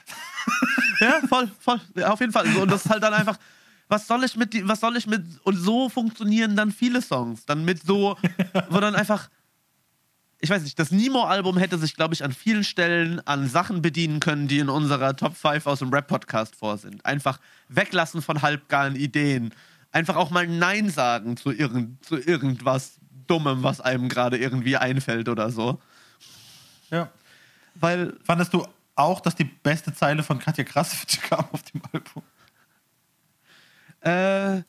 Ja, 1.00 1.20
voll, 1.28 1.50
voll. 1.60 1.82
Auf 2.06 2.20
jeden 2.20 2.32
Fall. 2.32 2.46
Und 2.56 2.72
das 2.72 2.86
ist 2.86 2.92
halt 2.92 3.04
dann 3.04 3.14
einfach, 3.14 3.38
was 3.90 4.08
soll 4.08 4.24
ich 4.24 4.38
mit, 4.38 4.68
was 4.68 4.80
soll 4.80 4.96
ich 4.96 5.08
mit, 5.08 5.24
und 5.44 5.56
so 5.56 5.90
funktionieren 5.90 6.56
dann 6.56 6.72
viele 6.72 7.02
Songs. 7.02 7.46
Dann 7.46 7.66
mit 7.66 7.84
so, 7.84 8.16
wo 8.70 8.80
dann 8.80 8.96
einfach, 8.96 9.30
ich 10.44 10.50
weiß 10.50 10.64
nicht, 10.64 10.78
das 10.78 10.92
Nemo-Album 10.92 11.58
hätte 11.58 11.78
sich, 11.78 11.96
glaube 11.96 12.14
ich, 12.14 12.22
an 12.26 12.34
vielen 12.34 12.66
Stellen 12.66 13.26
an 13.26 13.48
Sachen 13.48 13.82
bedienen 13.82 14.20
können, 14.20 14.50
die 14.50 14.60
in 14.60 14.68
unserer 14.68 15.16
Top 15.16 15.38
5 15.38 15.66
aus 15.68 15.80
dem 15.80 15.88
Rap-Podcast 15.90 16.58
vor 16.58 16.78
sind. 16.78 17.06
Einfach 17.06 17.40
weglassen 17.70 18.22
von 18.22 18.42
halbgaren 18.42 18.98
Ideen. 18.98 19.54
Einfach 19.94 20.18
auch 20.18 20.32
mal 20.32 20.46
Nein 20.46 20.90
sagen 20.90 21.38
zu, 21.38 21.54
irgend, 21.54 22.04
zu 22.04 22.18
irgendwas 22.18 23.00
Dummem, 23.26 23.64
was 23.64 23.80
einem 23.80 24.10
gerade 24.10 24.38
irgendwie 24.38 24.76
einfällt 24.76 25.30
oder 25.30 25.50
so. 25.50 25.80
Ja. 26.92 27.10
Weil 27.76 28.14
Fandest 28.26 28.54
du 28.54 28.68
auch, 28.96 29.22
dass 29.22 29.36
die 29.36 29.46
beste 29.46 29.94
Zeile 29.94 30.24
von 30.24 30.40
Katja 30.40 30.66
Krasowitsch 30.66 31.22
kam 31.30 31.46
auf 31.54 31.64
dem 31.64 31.82
Album? 31.94 32.24
Äh, 34.02 34.64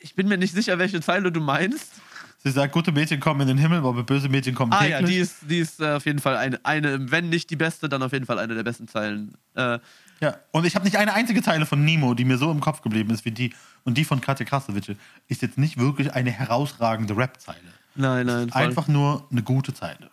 ich 0.00 0.14
bin 0.14 0.28
mir 0.28 0.38
nicht 0.38 0.54
sicher, 0.54 0.78
welche 0.78 1.02
Zeile 1.02 1.30
du 1.30 1.40
meinst. 1.40 1.92
Sie 2.40 2.52
sagt, 2.52 2.72
gute 2.72 2.92
Mädchen 2.92 3.18
kommen 3.18 3.40
in 3.40 3.48
den 3.48 3.58
Himmel, 3.58 3.78
aber 3.78 4.04
böse 4.04 4.28
Mädchen 4.28 4.54
kommen 4.54 4.72
Ah 4.72 4.78
täglich. 4.84 5.00
ja, 5.00 5.06
die 5.06 5.16
ist, 5.16 5.36
die 5.42 5.58
ist 5.58 5.80
äh, 5.80 5.94
auf 5.94 6.06
jeden 6.06 6.20
Fall 6.20 6.36
eine, 6.36 6.64
eine, 6.64 7.10
wenn 7.10 7.28
nicht 7.28 7.50
die 7.50 7.56
beste, 7.56 7.88
dann 7.88 8.02
auf 8.02 8.12
jeden 8.12 8.26
Fall 8.26 8.38
eine 8.38 8.54
der 8.54 8.62
besten 8.62 8.86
Zeilen. 8.86 9.34
Äh, 9.54 9.80
Ja, 10.20 10.36
und 10.52 10.64
ich 10.64 10.76
habe 10.76 10.84
nicht 10.84 10.96
eine 10.96 11.14
einzige 11.14 11.42
Zeile 11.42 11.66
von 11.66 11.84
Nemo, 11.84 12.14
die 12.14 12.24
mir 12.24 12.38
so 12.38 12.50
im 12.52 12.60
Kopf 12.60 12.80
geblieben 12.82 13.10
ist 13.10 13.24
wie 13.24 13.32
die. 13.32 13.54
Und 13.84 13.98
die 13.98 14.04
von 14.04 14.20
Katja 14.20 14.46
Krasowitsch 14.46 14.90
ist 15.26 15.42
jetzt 15.42 15.58
nicht 15.58 15.78
wirklich 15.78 16.12
eine 16.12 16.30
herausragende 16.30 17.16
Rap-Zeile. 17.16 17.58
nein, 17.96 18.26
nein, 18.26 18.50
voll. 18.50 18.62
Einfach 18.62 18.86
nur 18.86 19.26
eine 19.32 19.42
gute 19.42 19.74
Zeile. 19.74 20.10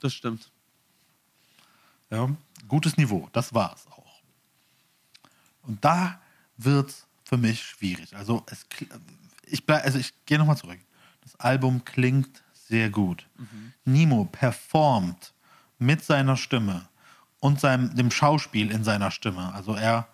Das 0.00 0.14
stimmt. 0.14 0.50
Ja, 2.10 2.28
gutes 2.68 2.96
Niveau, 2.96 3.28
das 3.32 3.52
war 3.54 3.74
es 3.74 3.86
auch. 3.92 4.20
Und 5.62 5.84
da 5.84 6.20
wird 6.56 6.90
es 6.90 7.06
für 7.24 7.36
mich 7.36 7.62
schwierig. 7.62 8.14
Also, 8.16 8.44
es, 8.50 8.66
ich, 9.46 9.66
bleib, 9.66 9.84
also 9.84 9.98
ich 9.98 10.12
gehe 10.26 10.38
nochmal 10.38 10.56
zurück. 10.56 10.78
Das 11.22 11.34
Album 11.36 11.84
klingt 11.84 12.42
sehr 12.52 12.90
gut. 12.90 13.26
Nemo 13.84 14.24
performt 14.26 15.32
mit 15.78 16.04
seiner 16.04 16.36
Stimme 16.36 16.88
und 17.40 17.60
seinem, 17.60 17.94
dem 17.94 18.10
Schauspiel 18.10 18.70
in 18.70 18.84
seiner 18.84 19.10
Stimme. 19.10 19.52
Also 19.54 19.74
er 19.74 20.08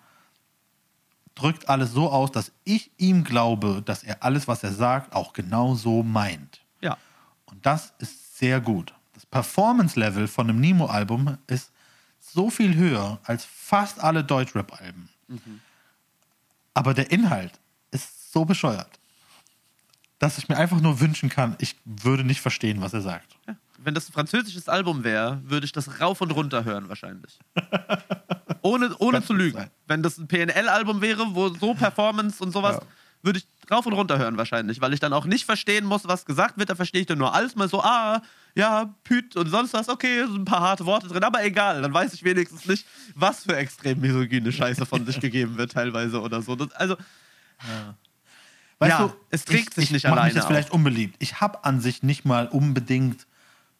drückt 1.35 1.69
alles 1.69 1.91
so 1.91 2.09
aus, 2.09 2.31
dass 2.31 2.51
ich 2.63 2.91
ihm 2.97 3.23
glaube, 3.23 3.81
dass 3.85 4.03
er 4.03 4.23
alles, 4.23 4.47
was 4.47 4.63
er 4.63 4.73
sagt, 4.73 5.13
auch 5.13 5.33
genau 5.33 5.75
so 5.75 6.03
meint. 6.03 6.61
Ja. 6.81 6.97
Und 7.45 7.65
das 7.65 7.93
ist 7.99 8.37
sehr 8.37 8.59
gut. 8.59 8.93
Das 9.13 9.25
Performance-Level 9.25 10.27
von 10.27 10.49
einem 10.49 10.59
Nemo-Album 10.59 11.37
ist 11.47 11.71
so 12.19 12.49
viel 12.49 12.75
höher 12.75 13.19
als 13.23 13.45
fast 13.45 14.01
alle 14.01 14.23
Deutschrap-Alben. 14.23 15.09
Aber 16.73 16.93
der 16.93 17.11
Inhalt 17.11 17.59
ist 17.91 18.31
so 18.31 18.45
bescheuert, 18.45 18.99
dass 20.21 20.37
ich 20.37 20.47
mir 20.47 20.55
einfach 20.57 20.79
nur 20.79 20.99
wünschen 20.99 21.29
kann, 21.29 21.55
ich 21.59 21.75
würde 21.85 22.23
nicht 22.23 22.41
verstehen, 22.41 22.79
was 22.81 22.93
er 22.93 23.01
sagt. 23.01 23.35
ja. 23.47 23.55
Wenn 23.83 23.95
das 23.95 24.07
ein 24.07 24.13
französisches 24.13 24.69
Album 24.69 25.03
wäre, 25.03 25.41
würde 25.43 25.65
ich 25.65 25.71
das 25.71 25.99
rauf 25.99 26.21
und 26.21 26.29
runter 26.31 26.63
hören 26.63 26.87
wahrscheinlich. 26.87 27.39
ohne 28.61 28.95
ohne 28.97 29.23
zu 29.23 29.33
lügen. 29.33 29.57
sein. 29.57 29.69
Wenn 29.87 30.03
das 30.03 30.19
ein 30.19 30.27
PNL-Album 30.27 31.01
wäre, 31.01 31.25
wo 31.33 31.49
so 31.49 31.73
Performance 31.73 32.43
und 32.43 32.51
sowas, 32.51 32.75
Ja. 32.75 32.81
würde 33.23 33.39
ich 33.39 33.47
rauf 33.71 33.83
und 33.87 33.93
runter 33.93 34.19
hören 34.19 34.37
wahrscheinlich, 34.37 34.81
weil 34.81 34.93
ich 34.93 34.99
dann 34.99 35.13
auch 35.13 35.25
nicht 35.25 35.45
verstehen 35.45 35.85
muss, 35.85 36.07
was 36.07 36.25
gesagt 36.25 36.59
wird. 36.59 36.69
Da 36.69 36.75
verstehe 36.75 37.01
ich 37.01 37.07
dann 37.07 37.17
nur 37.17 37.33
alles 37.33 37.55
mal 37.55 37.67
so, 37.69 37.81
ah, 37.81 38.21
ja, 38.53 38.93
Püt 39.03 39.35
und 39.35 39.49
sonst 39.49 39.73
was, 39.73 39.89
okay, 39.89 40.25
so 40.27 40.35
ein 40.35 40.45
paar 40.45 40.61
harte 40.61 40.85
Worte 40.85 41.07
drin, 41.07 41.23
aber 41.23 41.43
egal, 41.43 41.81
dann 41.81 41.91
weiß 41.91 42.13
ich 42.13 42.23
wenigstens 42.23 42.67
nicht, 42.67 42.85
was 43.15 43.43
für 43.45 43.55
extrem 43.55 43.99
misogyne 43.99 44.51
Scheiße 44.51 44.85
von 44.85 45.07
sich 45.07 45.19
gegeben 45.21 45.57
wird 45.57 45.71
teilweise 45.71 46.21
oder 46.21 46.43
so. 46.43 46.55
Das, 46.55 46.71
also, 46.73 46.97
Weißt 48.81 48.99
Ja, 48.99 49.07
du, 49.09 49.13
es 49.29 49.45
trägt 49.45 49.69
ich, 49.69 49.75
sich 49.75 49.83
ich 49.85 49.91
nicht 49.91 50.05
alleine 50.07 50.29
mich 50.29 50.35
jetzt 50.35 50.47
vielleicht 50.47 50.71
unbeliebt. 50.71 51.15
Ich 51.19 51.39
habe 51.39 51.63
an 51.63 51.79
sich 51.79 52.01
nicht 52.01 52.25
mal 52.25 52.47
unbedingt 52.47 53.27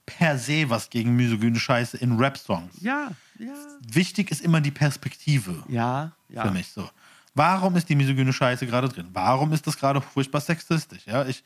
per 0.05 0.37
se 0.37 0.69
was 0.69 0.91
gegen 0.91 1.15
misogyne 1.15 1.59
Scheiße 1.59 1.97
in 1.97 2.17
Rap-Songs. 2.17 2.75
ja, 2.81 3.09
ja, 3.39 3.53
Wichtig 3.91 4.29
ist 4.29 4.41
immer 4.41 4.61
die 4.61 4.69
Perspektive. 4.69 5.63
ja, 5.67 6.11
ja. 6.29 6.43
für 6.43 6.51
mich 6.51 6.67
so. 6.67 6.87
Warum 7.33 7.75
ist 7.75 7.89
die 7.89 7.95
misogyne 7.95 8.31
Scheiße 8.31 8.67
gerade 8.67 8.89
drin? 8.89 9.07
Warum 9.13 9.51
ist 9.53 9.65
das 9.65 9.75
gerade 9.75 10.01
furchtbar 10.01 10.41
sexistisch? 10.41 11.01
Ja, 11.07 11.25
ich 11.25 11.43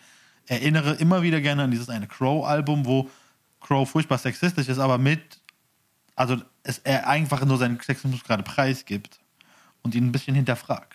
erinnere 0.47 0.95
immer 0.95 1.21
wieder 1.21 1.39
gerne 1.39 1.63
an 1.63 1.71
dieses 1.71 1.87
eine 1.89 2.07
Crow-Album, 2.07 2.85
wo 2.85 3.09
Crow 3.61 3.89
furchtbar 3.89 4.17
sexistisch 4.17 4.67
ist, 4.67 4.79
aber 4.79 4.97
mit, 4.97 5.39
also 6.17 6.41
es, 6.63 6.79
er 6.79 7.07
einfach 7.07 7.45
nur 7.45 7.57
seinen 7.57 7.79
Sexismus 7.79 8.21
gerade 8.23 8.43
preisgibt 8.43 9.19
und 9.81 9.95
ihn 9.95 10.07
ein 10.07 10.11
bisschen 10.11 10.35
hinterfragt. 10.35 10.94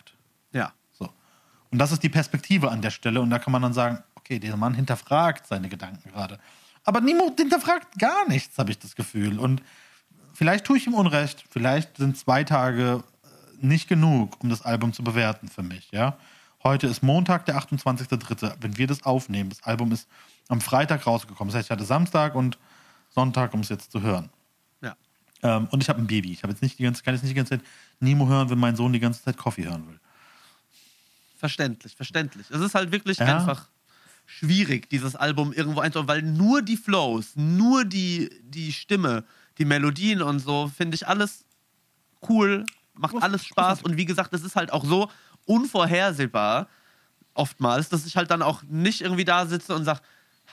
Und 1.71 1.79
das 1.79 1.91
ist 1.91 2.03
die 2.03 2.09
Perspektive 2.09 2.69
an 2.69 2.81
der 2.81 2.91
Stelle 2.91 3.21
und 3.21 3.29
da 3.29 3.39
kann 3.39 3.51
man 3.51 3.61
dann 3.61 3.73
sagen, 3.73 4.03
okay, 4.15 4.39
dieser 4.39 4.57
Mann 4.57 4.73
hinterfragt 4.73 5.47
seine 5.47 5.69
Gedanken 5.69 6.11
gerade. 6.11 6.39
Aber 6.83 6.99
niemand 7.01 7.39
hinterfragt 7.39 7.97
gar 7.97 8.27
nichts, 8.27 8.57
habe 8.57 8.71
ich 8.71 8.79
das 8.79 8.95
Gefühl. 8.95 9.39
Und 9.39 9.61
vielleicht 10.33 10.65
tue 10.65 10.77
ich 10.77 10.87
ihm 10.87 10.93
Unrecht, 10.93 11.43
vielleicht 11.49 11.97
sind 11.97 12.17
zwei 12.17 12.43
Tage 12.43 13.03
äh, 13.23 13.65
nicht 13.65 13.87
genug, 13.87 14.41
um 14.43 14.49
das 14.49 14.63
Album 14.63 14.91
zu 14.93 15.03
bewerten 15.03 15.47
für 15.47 15.63
mich, 15.63 15.89
ja. 15.91 16.17
Heute 16.63 16.85
ist 16.85 17.01
Montag, 17.01 17.47
der 17.47 17.57
28.03., 17.57 18.53
wenn 18.59 18.77
wir 18.77 18.85
das 18.85 19.01
aufnehmen. 19.03 19.49
Das 19.49 19.63
Album 19.63 19.91
ist 19.91 20.07
am 20.47 20.61
Freitag 20.61 21.07
rausgekommen. 21.07 21.49
Das 21.51 21.57
heißt, 21.57 21.67
ich 21.67 21.71
hatte 21.71 21.85
Samstag 21.85 22.35
und 22.35 22.59
Sonntag, 23.09 23.55
um 23.55 23.61
es 23.61 23.69
jetzt 23.69 23.91
zu 23.91 24.01
hören. 24.01 24.29
Ja. 24.81 24.95
Ähm, 25.41 25.67
und 25.71 25.81
ich 25.81 25.89
habe 25.89 25.99
ein 25.99 26.05
Baby. 26.05 26.31
Ich 26.31 26.43
habe 26.43 26.53
jetzt 26.53 26.61
nicht 26.61 26.77
die 26.77 26.83
ganze, 26.83 27.01
kann 27.01 27.15
jetzt 27.15 27.23
nicht 27.23 27.31
die 27.31 27.35
ganze 27.35 27.57
Zeit 27.57 27.65
Nemo 27.99 28.27
hören, 28.27 28.51
wenn 28.51 28.59
mein 28.59 28.75
Sohn 28.75 28.93
die 28.93 28.99
ganze 28.99 29.23
Zeit 29.23 29.37
Coffee 29.37 29.65
hören 29.65 29.87
will. 29.87 29.99
Verständlich, 31.41 31.95
verständlich. 31.95 32.45
Es 32.51 32.61
ist 32.61 32.75
halt 32.75 32.91
wirklich 32.91 33.17
Ja. 33.17 33.25
einfach 33.25 33.67
schwierig, 34.27 34.91
dieses 34.91 35.15
Album 35.15 35.51
irgendwo 35.53 35.79
einzuordnen, 35.79 36.07
weil 36.15 36.21
nur 36.21 36.61
die 36.61 36.77
Flows, 36.77 37.31
nur 37.35 37.83
die, 37.83 38.29
die 38.43 38.71
Stimme, 38.71 39.23
die 39.57 39.65
Melodien 39.65 40.21
und 40.21 40.37
so, 40.39 40.67
finde 40.67 40.93
ich 40.93 41.07
alles 41.07 41.45
cool, 42.29 42.63
macht 42.93 43.15
alles 43.23 43.43
Spaß 43.43 43.81
und 43.81 43.97
wie 43.97 44.05
gesagt, 44.05 44.35
es 44.35 44.43
ist 44.43 44.55
halt 44.55 44.71
auch 44.71 44.85
so 44.85 45.09
unvorhersehbar 45.45 46.67
oftmals, 47.33 47.89
dass 47.89 48.05
ich 48.05 48.15
halt 48.17 48.29
dann 48.29 48.43
auch 48.43 48.61
nicht 48.69 49.01
irgendwie 49.01 49.25
da 49.25 49.47
sitze 49.47 49.73
und 49.73 49.83
sage, 49.83 50.01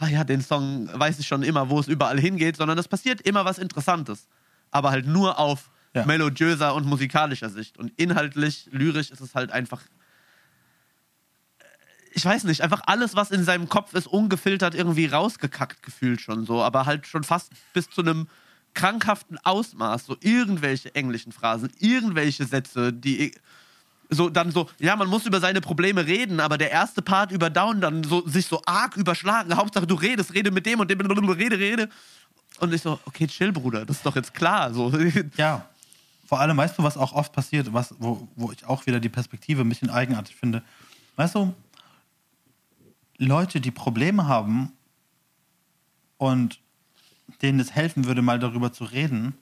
ah 0.00 0.08
ja, 0.08 0.24
den 0.24 0.40
Song 0.40 0.88
weiß 0.94 1.18
ich 1.18 1.26
schon 1.26 1.42
immer, 1.42 1.68
wo 1.68 1.78
es 1.80 1.86
überall 1.86 2.18
hingeht, 2.18 2.56
sondern 2.56 2.78
es 2.78 2.88
passiert 2.88 3.20
immer 3.20 3.44
was 3.44 3.58
Interessantes. 3.58 4.26
Aber 4.70 4.90
halt 4.90 5.06
nur 5.06 5.38
auf 5.38 5.68
Ja. 5.94 6.04
melodiöser 6.06 6.74
und 6.74 6.86
musikalischer 6.86 7.50
Sicht. 7.50 7.76
Und 7.78 7.92
inhaltlich, 7.96 8.68
lyrisch 8.72 9.10
ist 9.10 9.20
es 9.20 9.34
halt 9.34 9.50
einfach 9.52 9.82
ich 12.18 12.24
weiß 12.24 12.44
nicht, 12.44 12.62
einfach 12.62 12.82
alles, 12.86 13.14
was 13.14 13.30
in 13.30 13.44
seinem 13.44 13.68
Kopf 13.68 13.94
ist, 13.94 14.08
ungefiltert 14.08 14.74
irgendwie 14.74 15.06
rausgekackt 15.06 15.84
gefühlt 15.84 16.20
schon 16.20 16.44
so, 16.46 16.60
aber 16.64 16.84
halt 16.84 17.06
schon 17.06 17.22
fast 17.22 17.52
bis 17.72 17.88
zu 17.88 18.00
einem 18.00 18.26
krankhaften 18.74 19.38
Ausmaß, 19.44 20.06
so 20.06 20.16
irgendwelche 20.20 20.92
englischen 20.96 21.30
Phrasen, 21.30 21.70
irgendwelche 21.78 22.44
Sätze, 22.44 22.92
die 22.92 23.32
so 24.10 24.30
dann 24.30 24.50
so, 24.50 24.68
ja, 24.80 24.96
man 24.96 25.06
muss 25.06 25.26
über 25.26 25.38
seine 25.38 25.60
Probleme 25.60 26.06
reden, 26.06 26.40
aber 26.40 26.58
der 26.58 26.72
erste 26.72 27.02
Part 27.02 27.30
über 27.30 27.50
Down 27.50 27.80
dann 27.80 28.02
so 28.02 28.26
sich 28.26 28.46
so 28.46 28.62
arg 28.66 28.96
überschlagen. 28.96 29.54
Hauptsache 29.56 29.86
du 29.86 29.94
redest, 29.94 30.34
rede 30.34 30.50
mit 30.50 30.66
dem 30.66 30.80
und 30.80 30.90
dem, 30.90 31.00
rede, 31.00 31.58
rede. 31.58 31.88
Und 32.58 32.74
ich 32.74 32.82
so, 32.82 32.98
okay, 33.04 33.28
chill, 33.28 33.52
Bruder, 33.52 33.86
das 33.86 33.98
ist 33.98 34.06
doch 34.06 34.16
jetzt 34.16 34.34
klar. 34.34 34.74
So. 34.74 34.92
Ja. 35.36 35.66
Vor 36.26 36.40
allem, 36.40 36.56
weißt 36.56 36.76
du, 36.78 36.82
was 36.82 36.96
auch 36.96 37.12
oft 37.12 37.32
passiert, 37.32 37.72
was, 37.72 37.94
wo, 37.98 38.26
wo 38.34 38.50
ich 38.50 38.66
auch 38.66 38.86
wieder 38.86 38.98
die 38.98 39.08
Perspektive 39.08 39.62
ein 39.62 39.68
bisschen 39.68 39.88
eigenartig 39.88 40.34
finde. 40.34 40.62
Weißt 41.16 41.36
du, 41.36 41.54
Leute, 43.18 43.60
die 43.60 43.70
Probleme 43.70 44.26
haben, 44.26 44.72
und 46.18 46.60
denen 47.42 47.60
es 47.60 47.74
helfen 47.74 48.04
würde, 48.04 48.22
mal 48.22 48.38
darüber 48.38 48.72
zu 48.72 48.84
reden, 48.84 49.34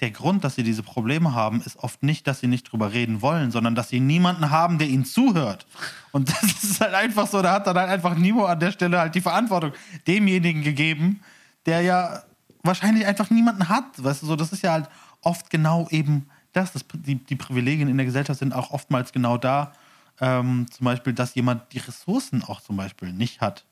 der 0.00 0.10
Grund, 0.10 0.42
dass 0.42 0.56
sie 0.56 0.64
diese 0.64 0.82
Probleme 0.82 1.32
haben, 1.32 1.60
ist 1.60 1.76
oft 1.78 2.02
nicht, 2.02 2.26
dass 2.26 2.40
sie 2.40 2.48
nicht 2.48 2.64
drüber 2.64 2.92
reden 2.92 3.22
wollen, 3.22 3.52
sondern 3.52 3.76
dass 3.76 3.88
sie 3.88 4.00
niemanden 4.00 4.50
haben, 4.50 4.78
der 4.78 4.88
ihnen 4.88 5.04
zuhört. 5.04 5.66
Und 6.10 6.28
das 6.28 6.42
ist 6.64 6.80
halt 6.80 6.94
einfach 6.94 7.28
so, 7.28 7.40
da 7.40 7.52
hat 7.52 7.66
dann 7.68 7.76
halt 7.76 7.88
einfach 7.88 8.16
Nimo 8.16 8.46
an 8.46 8.58
der 8.58 8.72
Stelle 8.72 8.98
halt 8.98 9.14
die 9.14 9.20
Verantwortung 9.20 9.72
demjenigen 10.06 10.62
gegeben, 10.62 11.20
der 11.66 11.82
ja 11.82 12.22
wahrscheinlich 12.64 13.06
einfach 13.06 13.30
niemanden 13.30 13.68
hat. 13.68 13.84
Weißt 14.02 14.22
du, 14.22 14.26
so, 14.26 14.34
das 14.34 14.52
ist 14.52 14.62
ja 14.62 14.72
halt 14.72 14.88
oft 15.20 15.50
genau 15.50 15.86
eben 15.90 16.26
das. 16.52 16.72
das 16.72 16.84
die, 16.94 17.16
die 17.16 17.36
Privilegien 17.36 17.88
in 17.88 17.96
der 17.96 18.06
Gesellschaft 18.06 18.40
sind 18.40 18.54
auch 18.54 18.72
oftmals 18.72 19.12
genau 19.12 19.36
da. 19.36 19.72
Ähm, 20.20 20.66
zum 20.70 20.84
Beispiel, 20.84 21.12
dass 21.12 21.34
jemand 21.34 21.72
die 21.72 21.78
Ressourcen 21.78 22.42
auch 22.44 22.60
zum 22.60 22.76
Beispiel 22.76 23.12
nicht 23.12 23.40
hat, 23.40 23.64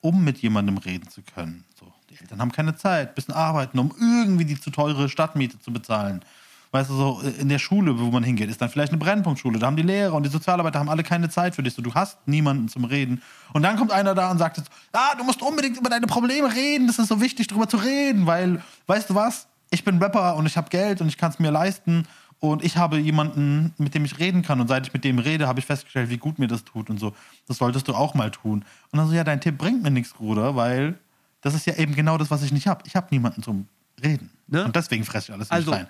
um 0.00 0.24
mit 0.24 0.38
jemandem 0.38 0.78
reden 0.78 1.08
zu 1.08 1.22
können. 1.22 1.64
So, 1.78 1.92
die 2.10 2.20
Eltern 2.20 2.40
haben 2.40 2.52
keine 2.52 2.76
Zeit, 2.76 3.16
müssen 3.16 3.32
arbeiten, 3.32 3.78
um 3.78 3.92
irgendwie 4.00 4.44
die 4.44 4.60
zu 4.60 4.70
teure 4.70 5.08
Stadtmiete 5.08 5.58
zu 5.60 5.72
bezahlen. 5.72 6.24
Weißt 6.72 6.88
du, 6.88 6.94
so 6.94 7.20
in 7.20 7.48
der 7.48 7.58
Schule, 7.58 7.98
wo 7.98 8.10
man 8.12 8.22
hingeht, 8.22 8.48
ist 8.48 8.60
dann 8.60 8.68
vielleicht 8.68 8.92
eine 8.92 8.98
Brennpunktschule. 8.98 9.58
Da 9.58 9.66
haben 9.66 9.76
die 9.76 9.82
Lehrer 9.82 10.14
und 10.14 10.22
die 10.22 10.30
Sozialarbeiter 10.30 10.78
haben 10.78 10.88
alle 10.88 11.02
keine 11.02 11.28
Zeit 11.28 11.56
für 11.56 11.64
dich. 11.64 11.74
So, 11.74 11.82
du 11.82 11.92
hast 11.94 12.28
niemanden 12.28 12.68
zum 12.68 12.84
Reden. 12.84 13.22
Und 13.52 13.62
dann 13.62 13.76
kommt 13.76 13.90
einer 13.90 14.14
da 14.14 14.30
und 14.30 14.38
sagt, 14.38 14.62
ah, 14.92 15.16
du 15.16 15.24
musst 15.24 15.42
unbedingt 15.42 15.78
über 15.78 15.90
deine 15.90 16.06
Probleme 16.06 16.54
reden. 16.54 16.86
Das 16.86 17.00
ist 17.00 17.08
so 17.08 17.20
wichtig, 17.20 17.48
darüber 17.48 17.68
zu 17.68 17.76
reden, 17.76 18.26
weil, 18.26 18.62
weißt 18.86 19.10
du 19.10 19.16
was? 19.16 19.48
Ich 19.70 19.84
bin 19.84 19.98
Rapper 19.98 20.36
und 20.36 20.46
ich 20.46 20.56
habe 20.56 20.68
Geld 20.70 21.00
und 21.00 21.08
ich 21.08 21.18
kann 21.18 21.32
es 21.32 21.40
mir 21.40 21.50
leisten. 21.50 22.06
Und 22.40 22.64
ich 22.64 22.76
habe 22.78 22.98
jemanden, 22.98 23.74
mit 23.76 23.94
dem 23.94 24.04
ich 24.06 24.18
reden 24.18 24.40
kann. 24.42 24.60
Und 24.60 24.68
seit 24.68 24.86
ich 24.86 24.92
mit 24.94 25.04
dem 25.04 25.18
rede, 25.18 25.46
habe 25.46 25.60
ich 25.60 25.66
festgestellt, 25.66 26.08
wie 26.08 26.16
gut 26.16 26.38
mir 26.38 26.46
das 26.48 26.64
tut 26.64 26.88
und 26.88 26.98
so. 26.98 27.14
Das 27.46 27.58
solltest 27.58 27.86
du 27.86 27.94
auch 27.94 28.14
mal 28.14 28.30
tun. 28.30 28.64
Und 28.90 28.96
dann 28.98 29.06
so, 29.08 29.12
ja, 29.14 29.24
dein 29.24 29.40
Tipp 29.42 29.58
bringt 29.58 29.82
mir 29.82 29.90
nichts, 29.90 30.14
Bruder, 30.14 30.56
weil 30.56 30.98
das 31.42 31.52
ist 31.54 31.66
ja 31.66 31.74
eben 31.76 31.94
genau 31.94 32.16
das, 32.16 32.30
was 32.30 32.42
ich 32.42 32.50
nicht 32.50 32.66
habe. 32.66 32.82
Ich 32.86 32.96
habe 32.96 33.08
niemanden 33.10 33.42
zum 33.42 33.68
Reden. 34.02 34.30
Ne? 34.46 34.64
Und 34.64 34.74
deswegen 34.74 35.04
fresse 35.04 35.26
ich 35.30 35.34
alles 35.34 35.50
Also, 35.50 35.70
nicht 35.72 35.80
rein. 35.80 35.86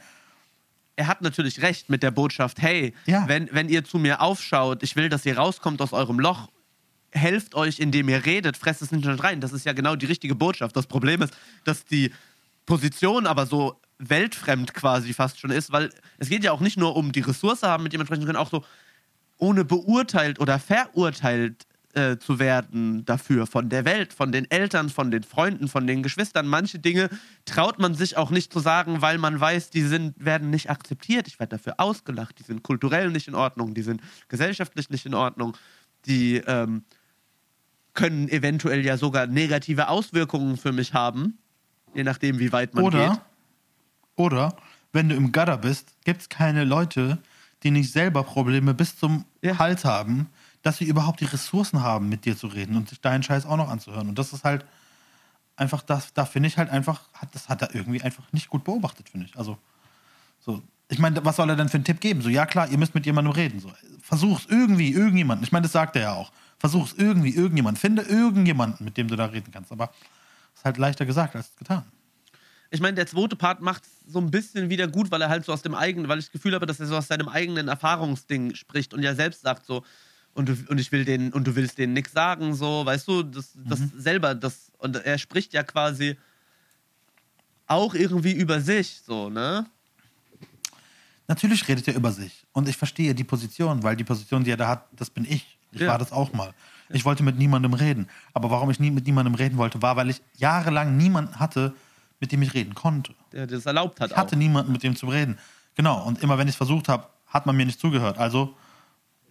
er 0.96 1.06
hat 1.06 1.22
natürlich 1.22 1.62
recht 1.62 1.88
mit 1.88 2.02
der 2.02 2.10
Botschaft, 2.10 2.60
hey, 2.60 2.94
Ja. 3.06 3.28
wenn, 3.28 3.48
wenn 3.52 3.68
ihr 3.68 3.84
zu 3.84 3.98
mir 3.98 4.20
aufschaut, 4.20 4.82
ich 4.82 4.96
will, 4.96 5.08
dass 5.08 5.24
ihr 5.26 5.38
rauskommt 5.38 5.80
aus 5.80 5.92
eurem 5.92 6.18
Loch, 6.18 6.48
helft 7.12 7.54
euch, 7.54 7.78
indem 7.78 8.08
ihr 8.08 8.24
redet, 8.26 8.56
fresst 8.56 8.82
es 8.82 8.90
nicht 8.90 9.06
rein. 9.22 9.40
Das 9.40 9.52
ist 9.52 9.64
ja 9.66 9.72
genau 9.72 9.94
die 9.96 10.06
richtige 10.06 10.34
Botschaft. 10.34 10.74
Das 10.76 10.86
Problem 10.88 11.22
ist, 11.22 11.32
dass 11.64 11.84
die 11.84 12.12
Position 12.66 13.26
aber 13.26 13.46
so 13.46 13.80
weltfremd 14.00 14.74
quasi 14.74 15.12
fast 15.12 15.38
schon 15.38 15.50
ist, 15.50 15.72
weil 15.72 15.90
es 16.18 16.28
geht 16.28 16.42
ja 16.42 16.52
auch 16.52 16.60
nicht 16.60 16.78
nur 16.78 16.96
um 16.96 17.12
die 17.12 17.20
Ressource 17.20 17.62
haben, 17.62 17.82
mit 17.82 17.92
dem 17.92 17.98
man 17.98 18.06
sprechen 18.06 18.26
kann, 18.26 18.36
auch 18.36 18.50
so 18.50 18.64
ohne 19.38 19.64
beurteilt 19.64 20.40
oder 20.40 20.58
verurteilt 20.58 21.66
äh, 21.94 22.18
zu 22.18 22.38
werden 22.38 23.04
dafür 23.04 23.46
von 23.46 23.68
der 23.68 23.84
Welt, 23.84 24.12
von 24.12 24.30
den 24.30 24.48
Eltern, 24.50 24.90
von 24.90 25.10
den 25.10 25.24
Freunden, 25.24 25.66
von 25.66 25.86
den 25.86 26.02
Geschwistern. 26.02 26.46
Manche 26.46 26.78
Dinge 26.78 27.08
traut 27.46 27.78
man 27.78 27.94
sich 27.94 28.16
auch 28.16 28.30
nicht 28.30 28.52
zu 28.52 28.60
sagen, 28.60 29.02
weil 29.02 29.18
man 29.18 29.40
weiß, 29.40 29.70
die 29.70 29.82
sind, 29.82 30.14
werden 30.24 30.50
nicht 30.50 30.70
akzeptiert. 30.70 31.26
Ich 31.26 31.40
werde 31.40 31.56
dafür 31.56 31.74
ausgelacht. 31.78 32.38
Die 32.38 32.44
sind 32.44 32.62
kulturell 32.62 33.10
nicht 33.10 33.28
in 33.28 33.34
Ordnung, 33.34 33.74
die 33.74 33.82
sind 33.82 34.02
gesellschaftlich 34.28 34.88
nicht 34.90 35.04
in 35.04 35.14
Ordnung, 35.14 35.56
die 36.06 36.36
ähm, 36.46 36.84
können 37.94 38.28
eventuell 38.28 38.84
ja 38.84 38.96
sogar 38.96 39.26
negative 39.26 39.88
Auswirkungen 39.88 40.56
für 40.56 40.72
mich 40.72 40.94
haben, 40.94 41.38
je 41.94 42.04
nachdem, 42.04 42.38
wie 42.38 42.52
weit 42.52 42.74
man 42.74 42.84
Oder, 42.84 43.08
geht. 43.08 43.20
Oder, 44.20 44.56
wenn 44.92 45.09
du 45.09 45.14
im 45.14 45.33
Gutter 45.33 45.56
bist, 45.56 45.94
gibt 46.04 46.20
es 46.20 46.28
keine 46.28 46.64
Leute, 46.64 47.18
die 47.62 47.70
nicht 47.70 47.92
selber 47.92 48.22
Probleme 48.22 48.74
bis 48.74 48.96
zum 48.96 49.24
Ja. 49.42 49.59
Hals 49.59 49.85
haben, 49.85 50.28
dass 50.62 50.78
sie 50.78 50.85
überhaupt 50.85 51.20
die 51.20 51.26
Ressourcen 51.26 51.83
haben, 51.83 52.09
mit 52.09 52.24
dir 52.24 52.37
zu 52.37 52.46
reden 52.46 52.76
und 52.76 52.88
sich 52.88 53.00
deinen 53.00 53.22
Scheiß 53.22 53.46
auch 53.46 53.56
noch 53.56 53.68
anzuhören. 53.68 54.09
Und 54.09 54.18
das 54.18 54.33
ist 54.33 54.44
halt 54.44 54.64
einfach 55.56 55.83
das, 55.83 56.12
da 56.12 56.24
finde 56.24 56.48
ich 56.48 56.59
halt 56.59 56.70
einfach, 56.70 57.02
das 57.33 57.48
hat 57.48 57.62
er 57.62 57.74
irgendwie 57.74 58.02
einfach 58.02 58.30
nicht 58.33 58.48
gut 58.48 58.64
beobachtet, 58.64 59.09
finde 59.09 59.26
ich. 59.26 59.37
Also, 59.37 59.59
so. 60.40 60.62
Ich 60.92 60.98
meine, 60.98 61.24
was 61.24 61.37
soll 61.37 61.48
er 61.48 61.54
denn 61.54 61.68
für 61.68 61.76
einen 61.76 61.85
Tipp 61.85 62.00
geben? 62.00 62.20
So, 62.20 62.28
ja 62.28 62.46
klar, 62.46 62.68
ihr 62.68 62.76
müsst 62.76 62.96
mit 62.96 63.06
jemandem 63.06 63.33
reden. 63.33 63.61
So, 63.61 63.70
versuch's 64.02 64.46
irgendwie, 64.48 64.90
irgendjemanden. 64.90 65.44
Ich 65.44 65.52
meine, 65.52 65.62
das 65.62 65.72
sagt 65.72 65.94
er 65.94 66.02
ja 66.02 66.12
auch. 66.14 66.33
Versuch's 66.59 66.94
irgendwie, 66.96 67.30
irgendjemand. 67.30 67.78
Finde 67.78 68.02
irgendjemanden, 68.02 68.85
mit 68.85 68.96
dem 68.96 69.06
du 69.06 69.14
da 69.14 69.26
reden 69.26 69.52
kannst. 69.52 69.70
Aber 69.70 69.92
ist 70.54 70.64
halt 70.64 70.78
leichter 70.78 71.06
gesagt 71.06 71.37
als 71.37 71.54
getan. 71.56 71.85
Ich 72.70 72.80
meine, 72.80 72.94
der 72.94 73.06
zweite 73.06 73.35
Part 73.37 73.61
macht 73.61 73.83
so 74.06 74.20
ein 74.20 74.30
bisschen 74.30 74.70
wieder 74.70 74.87
gut, 74.87 75.11
weil 75.11 75.20
er 75.22 75.28
halt 75.28 75.44
so 75.44 75.52
aus 75.52 75.62
dem 75.62 75.74
eigenen, 75.74 76.09
weil 76.09 76.18
ich 76.18 76.26
das 76.26 76.33
Gefühl 76.33 76.54
habe, 76.54 76.66
dass 76.66 76.78
er 76.78 76.87
so 76.87 76.96
aus 76.96 77.09
seinem 77.09 77.28
eigenen 77.28 77.66
Erfahrungsding 77.68 78.54
spricht 78.54 78.94
und 78.94 79.02
ja 79.02 79.14
selbst 79.14 79.42
sagt 79.42 79.66
so, 79.66 79.85
und, 80.35 80.48
du, 80.48 80.56
und 80.68 80.78
ich 80.78 80.92
will 80.92 81.04
den, 81.04 81.33
und 81.33 81.46
du 81.46 81.56
willst 81.56 81.78
denen 81.78 81.92
nichts 81.92 82.12
sagen, 82.12 82.54
so, 82.54 82.87
weißt 82.87 83.09
du, 83.09 83.24
das, 83.24 83.52
das 83.56 83.80
selber, 83.96 84.37
das, 84.37 84.70
und 84.78 84.96
er 84.96 85.18
spricht 85.18 85.52
ja 85.52 85.64
quasi 85.64 86.16
auch 87.66 87.94
irgendwie 87.94 88.33
über 88.33 88.61
sich, 88.61 89.00
so, 89.04 89.28
ne? 89.30 89.66
Natürlich 91.26 91.66
redet 91.68 91.87
er 91.87 91.94
über 91.94 92.11
sich. 92.11 92.44
Und 92.52 92.68
ich 92.68 92.76
verstehe 92.76 93.14
die 93.14 93.22
Position, 93.24 93.83
weil 93.83 93.94
die 93.94 94.04
Position, 94.04 94.42
die 94.42 94.50
er 94.50 94.56
da 94.56 94.68
hat, 94.68 94.88
das 94.92 95.11
bin 95.11 95.24
ich. 95.24 95.59
Ich 95.72 95.80
Ja. 95.80 95.88
war 95.88 95.98
das 95.98 96.11
auch 96.11 96.33
mal. 96.33 96.52
Ich 96.88 97.04
wollte 97.04 97.22
mit 97.22 97.38
niemandem 97.38 97.72
reden. 97.74 98.09
Aber 98.33 98.50
warum 98.50 98.70
ich 98.70 98.80
nie 98.80 98.90
mit 98.90 99.06
niemandem 99.06 99.37
reden 99.37 99.56
wollte, 99.56 99.80
war, 99.80 99.94
weil 99.94 100.11
ich 100.11 100.20
jahrelang 100.37 100.96
niemanden 100.96 101.38
hatte, 101.38 101.72
mit 102.20 102.33
dem 102.33 102.42
ich 102.42 102.54
reden 102.54 102.74
konnte. 102.74 103.14
Der 103.33 103.46
das 103.46 103.66
erlaubt 103.66 104.00
hat 104.00 104.11
Ich 104.11 104.16
hatte 104.16 104.37
auch. 104.37 104.38
niemanden, 104.38 104.72
mit 104.72 104.83
dem 104.83 104.94
zu 104.94 105.06
reden. 105.06 105.38
Genau. 105.74 106.04
Und 106.04 106.22
immer 106.22 106.37
wenn 106.38 106.46
ich 106.46 106.52
es 106.52 106.56
versucht 106.56 106.88
habe, 106.88 107.06
hat 107.26 107.46
man 107.46 107.56
mir 107.56 107.64
nicht 107.66 107.80
zugehört. 107.80 108.18
Also, 108.18 108.54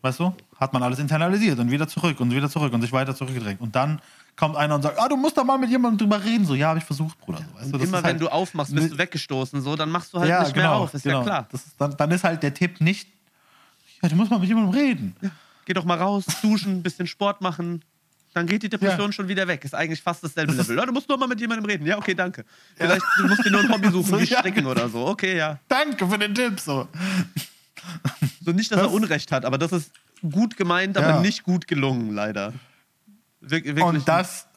weißt 0.01 0.19
du, 0.19 0.33
hat 0.57 0.73
man 0.73 0.81
alles 0.83 0.99
internalisiert 0.99 1.59
und 1.59 1.69
wieder 1.69 1.87
zurück 1.87 2.19
und 2.19 2.31
wieder 2.33 2.49
zurück 2.49 2.73
und 2.73 2.81
sich 2.81 2.91
weiter 2.91 3.15
zurückgedrängt. 3.15 3.61
Und 3.61 3.75
dann 3.75 4.01
kommt 4.35 4.55
einer 4.55 4.75
und 4.75 4.81
sagt, 4.81 4.97
ah, 4.99 5.07
du 5.07 5.17
musst 5.17 5.37
doch 5.37 5.43
mal 5.43 5.57
mit 5.57 5.69
jemandem 5.69 5.97
drüber 6.09 6.23
reden. 6.23 6.45
So, 6.45 6.55
ja, 6.55 6.69
habe 6.69 6.79
ich 6.79 6.85
versucht, 6.85 7.19
Bruder. 7.19 7.39
So, 7.39 7.59
weißt 7.61 7.73
du, 7.73 7.77
immer 7.79 7.97
wenn 7.97 8.03
halt- 8.05 8.21
du 8.21 8.29
aufmachst, 8.29 8.73
bist 8.73 8.91
du 8.93 8.97
weggestoßen, 8.97 9.61
so, 9.61 9.75
dann 9.75 9.89
machst 9.91 10.13
du 10.13 10.19
halt 10.19 10.29
nicht 10.29 10.55
mehr 10.55 10.63
genau, 10.65 10.83
auf, 10.83 10.93
ist 10.93 11.03
genau. 11.03 11.19
ja 11.19 11.23
klar. 11.23 11.47
Ist, 11.51 11.67
dann, 11.77 11.95
dann 11.97 12.11
ist 12.11 12.23
halt 12.23 12.41
der 12.41 12.53
Tipp 12.53 12.79
nicht, 12.81 13.09
ja, 14.01 14.07
du 14.09 14.15
musst 14.15 14.31
mal 14.31 14.39
mit 14.39 14.47
jemandem 14.47 14.73
reden. 14.73 15.15
Geh 15.65 15.73
doch 15.73 15.83
mal 15.83 15.97
raus, 15.97 16.25
duschen, 16.41 16.77
ein 16.77 16.83
bisschen 16.83 17.05
Sport 17.05 17.41
machen. 17.41 17.83
Dann 18.33 18.45
geht 18.45 18.61
die 18.63 18.69
Depression 18.69 19.07
Ja. 19.07 19.11
schon 19.11 19.27
wieder 19.27 19.47
weg. 19.47 19.65
Ist 19.65 19.73
eigentlich 19.73 20.01
fast 20.03 20.23
dasselbe 20.23 20.53
Level. 20.53 20.77
Ja, 20.77 20.85
du 20.85 20.91
musst 20.93 21.09
nur 21.09 21.17
mal 21.17 21.27
mit 21.27 21.39
jemandem 21.41 21.65
reden. 21.65 21.85
Ja, 21.87 21.97
okay, 21.97 22.13
danke. 22.13 22.45
Vielleicht 22.75 23.01
du 23.17 23.27
musst 23.27 23.43
dir 23.43 23.49
nur 23.51 23.61
ein 23.61 23.69
Hobby 23.71 23.89
suchen, 23.91 24.05
So, 24.11 24.19
wie 24.21 24.25
ja. 24.25 24.39
Stricken 24.39 24.65
oder 24.67 24.87
so. 24.87 25.07
Okay, 25.07 25.35
ja. 25.37 25.59
Danke 25.67 26.07
für 26.07 26.17
den 26.19 26.35
Tipp. 26.35 26.59
So. 26.59 26.87
So 28.45 28.51
nicht, 28.51 28.71
dass 28.71 28.77
er 28.79 28.83
Das- 28.85 28.93
Unrecht 28.93 29.31
hat, 29.31 29.45
aber 29.45 29.57
das 29.57 29.71
ist 29.71 29.91
gut 30.31 30.57
gemeint, 30.57 30.97
aber 30.97 31.07
Ja. 31.09 31.19
nicht 31.21 31.43
gut 31.43 31.67
gelungen, 31.67 32.13
leider. 32.13 32.53
Wir, 33.41 33.63
wirklich. 33.63 33.83
Und 33.83 34.07
das 34.07 34.47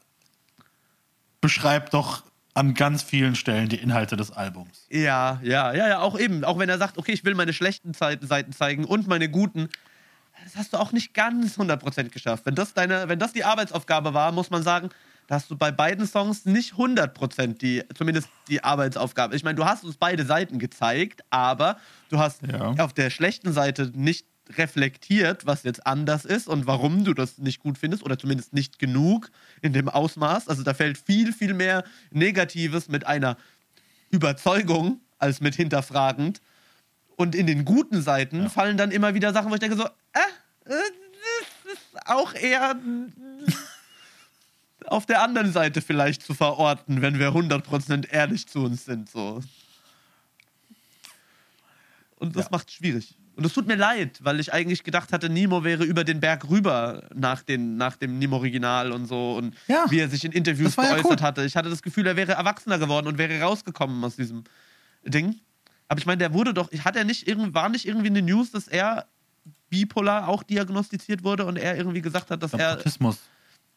beschreibt 1.40 1.94
doch 1.94 2.24
an 2.54 2.74
ganz 2.74 3.02
vielen 3.02 3.34
Stellen 3.34 3.68
die 3.68 3.76
Inhalte 3.76 4.16
des 4.16 4.30
Albums. 4.30 4.86
Ja, 4.90 5.40
ja, 5.42 5.72
ja, 5.72 5.88
ja, 5.88 5.98
auch 6.00 6.18
eben. 6.18 6.44
Auch 6.44 6.58
wenn 6.58 6.68
er 6.68 6.78
sagt, 6.78 6.98
okay, 6.98 7.12
ich 7.12 7.24
will 7.24 7.34
meine 7.34 7.52
schlechten 7.52 7.94
Seiten 7.94 8.52
zeigen 8.52 8.84
und 8.84 9.06
meine 9.06 9.28
guten. 9.30 9.68
Das 10.44 10.56
hast 10.56 10.72
du 10.72 10.76
auch 10.78 10.92
nicht 10.92 11.14
ganz 11.14 11.58
100% 11.58 12.08
geschafft. 12.10 12.46
Wenn 12.46 12.54
das, 12.54 12.74
deine, 12.74 13.08
wenn 13.08 13.18
das 13.18 13.32
die 13.32 13.44
Arbeitsaufgabe 13.44 14.12
war, 14.14 14.32
muss 14.32 14.50
man 14.50 14.62
sagen, 14.62 14.90
da 15.28 15.36
hast 15.36 15.50
du 15.50 15.56
bei 15.56 15.70
beiden 15.70 16.06
Songs 16.06 16.44
nicht 16.46 16.74
100% 16.74 17.58
die, 17.58 17.82
zumindest 17.96 18.28
die 18.48 18.64
Arbeitsaufgabe. 18.64 19.36
Ich 19.36 19.44
meine, 19.44 19.54
du 19.54 19.64
hast 19.64 19.84
uns 19.84 19.96
beide 19.96 20.24
Seiten 20.26 20.58
gezeigt, 20.58 21.22
aber 21.30 21.78
du 22.08 22.18
hast 22.18 22.42
Ja. 22.46 22.72
auf 22.78 22.92
der 22.92 23.10
schlechten 23.10 23.52
Seite 23.52 23.92
nicht 23.94 24.26
reflektiert, 24.58 25.46
was 25.46 25.62
jetzt 25.62 25.86
anders 25.86 26.24
ist 26.24 26.48
und 26.48 26.66
warum 26.66 27.04
du 27.04 27.14
das 27.14 27.38
nicht 27.38 27.60
gut 27.60 27.78
findest 27.78 28.02
oder 28.02 28.18
zumindest 28.18 28.52
nicht 28.52 28.78
genug 28.80 29.30
in 29.62 29.72
dem 29.72 29.88
Ausmaß. 29.88 30.48
Also 30.48 30.64
da 30.64 30.74
fällt 30.74 30.98
viel, 30.98 31.32
viel 31.32 31.54
mehr 31.54 31.84
Negatives 32.10 32.88
mit 32.88 33.06
einer 33.06 33.36
Überzeugung 34.10 35.00
als 35.18 35.40
mit 35.40 35.54
hinterfragend. 35.54 36.40
Und 37.22 37.36
in 37.36 37.46
den 37.46 37.64
guten 37.64 38.02
Seiten 38.02 38.50
fallen 38.50 38.76
dann 38.76 38.90
immer 38.90 39.14
wieder 39.14 39.32
Sachen, 39.32 39.48
wo 39.48 39.54
ich 39.54 39.60
denke 39.60 39.76
so, 39.76 39.84
äh, 39.84 40.18
äh, 40.66 40.72
das 40.74 41.72
ist 41.72 42.06
auch 42.08 42.34
eher 42.34 42.74
auf 44.86 45.06
der 45.06 45.22
anderen 45.22 45.52
Seite 45.52 45.82
vielleicht 45.82 46.22
zu 46.22 46.34
verorten, 46.34 47.00
wenn 47.00 47.20
wir 47.20 47.28
100% 47.28 48.10
ehrlich 48.10 48.48
zu 48.48 48.64
uns 48.64 48.84
sind. 48.86 49.08
So. 49.08 49.40
Und 52.16 52.34
das 52.34 52.46
Ja. 52.46 52.50
macht 52.50 52.68
es 52.70 52.74
schwierig. 52.74 53.14
Und 53.36 53.46
es 53.46 53.52
tut 53.54 53.68
mir 53.68 53.76
leid, 53.76 54.18
weil 54.24 54.40
ich 54.40 54.52
eigentlich 54.52 54.82
gedacht 54.82 55.12
hatte, 55.12 55.28
Nemo 55.30 55.62
wäre 55.62 55.84
über 55.84 56.02
den 56.02 56.18
Berg 56.18 56.50
rüber 56.50 57.04
nach, 57.14 57.42
den, 57.44 57.76
nach 57.76 57.94
dem 57.94 58.18
Nemo-Original 58.18 58.90
und 58.90 59.06
so. 59.06 59.36
Und 59.36 59.54
Ja. 59.68 59.86
wie 59.90 60.00
er 60.00 60.08
sich 60.08 60.24
in 60.24 60.32
Interviews 60.32 60.74
ja 60.74 60.88
geäußert 60.96 61.20
cool. 61.20 61.26
hatte. 61.26 61.44
Ich 61.44 61.54
hatte 61.56 61.70
das 61.70 61.82
Gefühl, 61.82 62.04
er 62.08 62.16
wäre 62.16 62.32
erwachsener 62.32 62.80
geworden 62.80 63.06
und 63.06 63.16
wäre 63.16 63.40
rausgekommen 63.40 64.02
aus 64.02 64.16
diesem 64.16 64.42
Ding. 65.04 65.38
Aber 65.92 65.98
ich 65.98 66.06
meine, 66.06 66.16
der 66.16 66.32
wurde 66.32 66.54
doch, 66.54 66.72
hat 66.72 66.96
er 66.96 67.04
nicht 67.04 67.28
irgendwie, 67.28 67.52
war 67.52 67.68
nicht 67.68 67.86
irgendwie 67.86 68.06
eine 68.06 68.22
News, 68.22 68.50
dass 68.50 68.66
er 68.66 69.08
bipolar 69.68 70.26
auch 70.26 70.42
diagnostiziert 70.42 71.22
wurde 71.22 71.44
und 71.44 71.58
er 71.58 71.76
irgendwie 71.76 72.00
gesagt 72.00 72.30
hat, 72.30 72.42
dass 72.42 72.52
glaub, 72.52 72.62
er. 72.62 72.78
Autismus. 72.78 73.18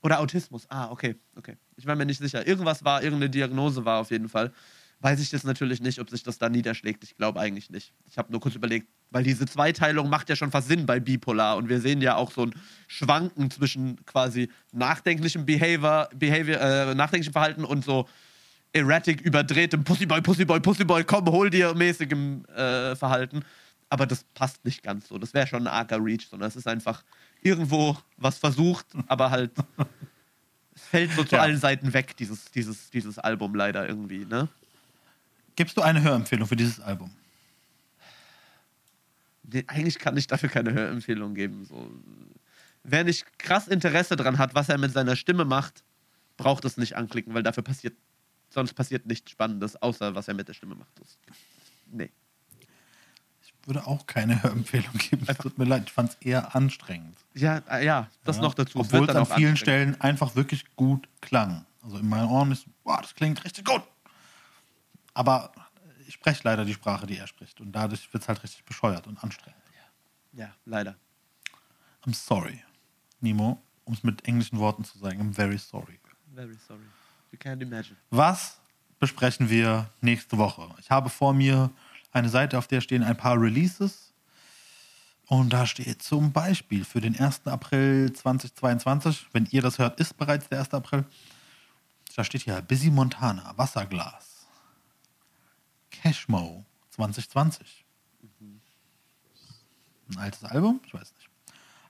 Oder 0.01 0.21
Autismus. 0.21 0.65
Ah, 0.69 0.89
okay, 0.91 1.17
okay. 1.35 1.57
Ich 1.75 1.85
war 1.85 1.93
mir 1.97 2.05
nicht 2.05 2.19
sicher. 2.19 2.47
Irgendwas 2.47 2.85
war, 2.85 3.03
irgendeine 3.03 3.29
Diagnose 3.29 3.83
war 3.83 3.99
auf 3.99 4.11
jeden 4.11 4.29
Fall. 4.29 4.53
weiß 5.01 5.19
ich 5.19 5.29
jetzt 5.33 5.43
natürlich 5.43 5.81
nicht, 5.81 5.99
ob 5.99 6.09
sich 6.09 6.23
das 6.23 6.37
da 6.37 6.47
niederschlägt. 6.47 7.03
Ich 7.03 7.17
glaube 7.17 7.41
eigentlich 7.41 7.69
nicht. 7.69 7.91
Ich 8.05 8.17
habe 8.17 8.31
nur 8.31 8.39
kurz 8.39 8.55
überlegt, 8.55 8.87
weil 9.11 9.23
diese 9.23 9.45
Zweiteilung 9.45 10.07
macht 10.07 10.29
ja 10.29 10.37
schon 10.37 10.51
fast 10.51 10.69
Sinn 10.69 10.85
bei 10.85 11.01
Bipolar 11.01 11.57
und 11.57 11.67
wir 11.67 11.81
sehen 11.81 11.99
ja 11.99 12.15
auch 12.15 12.31
so 12.31 12.43
ein 12.43 12.55
Schwanken 12.87 13.51
zwischen 13.51 14.05
quasi 14.05 14.49
nachdenklichem 14.71 15.45
Behavior, 15.45 16.07
Behavior 16.15 16.61
äh, 16.61 16.95
nachdenklichem 16.95 17.33
Verhalten 17.33 17.65
und 17.65 17.83
so 17.83 18.07
erratic, 18.75 19.21
überdrehtem 19.21 19.83
Pussyboy, 19.83 20.21
Pussyboy, 20.21 20.59
Pussyboy, 20.59 21.03
komm, 21.03 21.25
hol 21.27 21.49
dir 21.49 21.73
mäßigem 21.73 22.45
äh, 22.45 22.95
Verhalten. 22.95 23.43
Aber 23.89 24.05
das 24.05 24.23
passt 24.33 24.65
nicht 24.65 24.83
ganz 24.83 25.07
so. 25.07 25.17
Das 25.17 25.33
wäre 25.33 25.47
schon 25.47 25.63
ein 25.63 25.73
arger 25.73 26.03
Reach, 26.03 26.27
sondern 26.29 26.49
es 26.49 26.55
ist 26.55 26.67
einfach 26.67 27.03
irgendwo 27.41 27.97
was 28.17 28.37
versucht, 28.37 28.87
aber 29.07 29.31
halt 29.31 29.51
es 30.75 30.81
fällt 30.87 31.11
so 31.13 31.23
zu 31.23 31.35
Ja. 31.35 31.43
allen 31.43 31.57
Seiten 31.57 31.93
weg, 31.93 32.17
dieses, 32.17 32.51
dieses, 32.51 32.89
dieses 32.89 33.17
Album 33.19 33.55
leider 33.55 33.87
irgendwie, 33.87 34.25
ne? 34.25 34.49
Gibst 35.55 35.77
du 35.77 35.81
eine 35.81 36.01
Hörempfehlung 36.01 36.47
für 36.47 36.57
dieses 36.57 36.81
Album? 36.81 37.11
Nee, 39.43 39.63
eigentlich 39.67 39.99
kann 39.99 40.17
ich 40.17 40.27
dafür 40.27 40.49
keine 40.49 40.73
Hörempfehlung 40.73 41.33
geben. 41.35 41.65
So. 41.65 41.89
Wer 42.83 43.03
nicht 43.03 43.39
krass 43.39 43.67
Interesse 43.67 44.15
dran 44.15 44.37
hat, 44.37 44.55
was 44.55 44.67
er 44.67 44.77
mit 44.77 44.91
seiner 44.91 45.15
Stimme 45.15 45.45
macht, 45.45 45.83
braucht 46.37 46.65
es 46.65 46.75
nicht 46.77 46.97
anklicken, 46.97 47.33
weil 47.33 47.43
dafür 47.43 47.63
passiert, 47.63 47.93
sonst 48.49 48.73
passiert 48.73 49.05
nichts 49.05 49.31
Spannendes, 49.31 49.81
außer 49.81 50.15
was 50.15 50.27
er 50.27 50.33
mit 50.33 50.47
der 50.47 50.53
Stimme 50.53 50.75
macht. 50.75 50.91
Das, 50.99 51.17
nee. 51.87 52.11
Ich 53.41 53.53
würde 53.67 53.85
auch 53.87 54.05
keine 54.05 54.41
Hörempfehlung 54.43 54.93
geben. 54.97 55.25
Es 55.27 55.37
tut 55.37 55.57
mir 55.57 55.65
leid, 55.65 55.83
ich 55.87 55.91
fand 55.91 56.11
es 56.11 56.15
eher 56.21 56.55
anstrengend. 56.55 57.17
Ja, 57.33 57.57
äh, 57.69 57.85
ja, 57.85 58.09
das 58.23 58.37
Ja, 58.37 58.41
noch 58.43 58.53
dazu. 58.53 58.79
Obwohl 58.79 59.09
es 59.09 59.15
an 59.15 59.25
vielen. 59.25 59.57
Stellen 59.57 59.99
einfach 60.01 60.35
wirklich 60.35 60.75
gut 60.75 61.07
klang. 61.21 61.65
Also 61.81 61.97
in 61.97 62.07
meinen 62.07 62.29
Ohren 62.29 62.51
ist, 62.51 62.65
boah, 62.83 63.01
das 63.01 63.13
klingt 63.13 63.43
richtig 63.43 63.65
gut. 63.65 63.83
Aber 65.13 65.51
ich 66.07 66.13
spreche 66.13 66.41
leider 66.43 66.65
die 66.65 66.73
Sprache, 66.73 67.05
die 67.05 67.17
er 67.17 67.27
spricht. 67.27 67.61
Und 67.61 67.71
dadurch 67.71 68.11
wird 68.13 68.23
es 68.23 68.27
halt 68.27 68.43
richtig 68.43 68.65
bescheuert 68.65 69.07
und 69.07 69.23
anstrengend. 69.23 69.61
Ja, 70.35 70.53
leider. 70.65 70.95
I'm 72.05 72.13
sorry, 72.13 72.61
Nemo, 73.21 73.63
um 73.85 73.93
es 73.93 74.03
mit 74.03 74.27
englischen 74.27 74.59
Worten 74.59 74.83
zu 74.83 74.97
sagen. 74.97 75.21
I'm 75.21 75.33
very 75.33 75.57
sorry. 75.57 75.99
Very 76.33 76.57
sorry. 76.67 76.83
Was 78.09 78.57
besprechen 78.99 79.49
wir 79.49 79.89
nächste 80.01 80.37
Woche? 80.37 80.67
Ich 80.79 80.89
habe 80.89 81.09
vor 81.09 81.33
mir 81.33 81.71
eine 82.11 82.29
Seite, 82.29 82.57
auf 82.57 82.67
der 82.67 82.81
stehen 82.81 83.03
ein 83.03 83.17
paar 83.17 83.39
Releases. 83.39 84.13
Und 85.27 85.51
da 85.51 85.65
steht 85.65 86.03
zum 86.03 86.31
Beispiel 86.31 86.85
für 86.85 87.01
den 87.01 87.19
1. 87.19 87.47
April 87.47 88.13
2022, 88.13 89.27
wenn 89.33 89.47
ihr 89.51 89.61
das 89.61 89.79
hört, 89.79 89.99
ist 89.99 90.17
bereits 90.17 90.47
der 90.49 90.59
1. 90.59 90.73
April. 90.73 91.03
Da 92.15 92.23
steht 92.23 92.43
hier 92.43 92.61
Busy 92.61 92.89
Montana, 92.91 93.53
Wasserglas. 93.57 94.45
Cashmo 95.91 96.63
2020. 96.91 97.85
Ein 100.09 100.17
altes 100.17 100.43
Album? 100.43 100.79
Ich 100.85 100.93
weiß 100.93 101.13
nicht. 101.15 101.29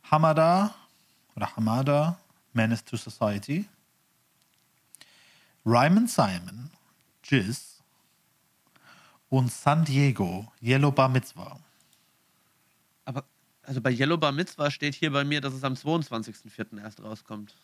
Hamada 0.10 0.74
oder 1.36 1.56
Hamada, 1.56 2.18
Menace 2.54 2.86
to 2.86 2.96
Society. 2.96 3.68
Ryman 5.66 6.08
Simon, 6.08 6.70
Jizz 7.24 7.82
und 9.30 9.52
San 9.52 9.84
Diego, 9.86 10.52
Yellow 10.62 10.92
Bar 10.92 11.10
Mitzvah. 11.10 11.58
Aber 13.06 13.24
also 13.64 13.82
bei 13.82 13.92
Yellow 13.92 14.18
Bar 14.18 14.32
Mitzvah 14.32 14.70
steht 14.70 14.94
hier 14.96 15.12
bei 15.12 15.24
mir, 15.24 15.42
dass 15.42 15.54
es 15.54 15.64
am 15.64 15.74
22.04. 15.74 16.80
erst 16.82 17.02
rauskommt. 17.02 17.56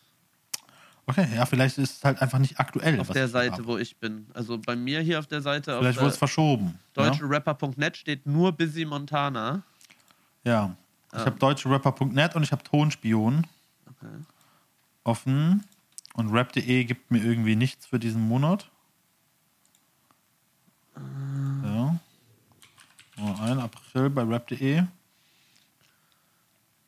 Okay, 1.06 1.26
ja, 1.34 1.46
vielleicht 1.46 1.78
ist 1.78 1.96
es 1.98 2.04
halt 2.04 2.22
einfach 2.22 2.38
nicht 2.38 2.60
aktuell. 2.60 3.00
Auf 3.00 3.10
der 3.10 3.26
Seite, 3.28 3.52
habe. 3.54 3.66
wo 3.66 3.76
ich 3.76 3.96
bin. 3.96 4.26
Also 4.34 4.58
bei 4.58 4.76
mir 4.76 5.00
hier 5.00 5.18
auf 5.18 5.26
der 5.26 5.42
Seite, 5.42 5.76
Vielleicht 5.78 5.98
wurde 5.98 6.10
es 6.10 6.16
verschoben. 6.16 6.78
deutscherapper.net 6.94 7.96
steht 7.96 8.24
nur 8.26 8.52
Busy 8.52 8.84
Montana. 8.84 9.62
Ja. 10.44 10.52
ja. 10.52 10.76
Ich 11.12 11.18
Ah. 11.18 11.26
habe 11.26 11.38
deutscherapper.net 11.38 12.36
und 12.36 12.42
ich 12.44 12.52
habe 12.52 12.62
Tonspion 12.62 13.46
Okay. 13.86 14.14
offen. 15.04 15.64
Und 16.14 16.30
rap.de 16.30 16.84
gibt 16.84 17.10
mir 17.10 17.22
irgendwie 17.24 17.56
nichts 17.56 17.86
für 17.86 17.98
diesen 17.98 18.20
Monat. 18.28 18.70
Ja. 21.64 21.98
Oh, 23.18 23.34
1. 23.42 23.58
April 23.60 24.10
bei 24.10 24.22
rap.de. 24.22 24.84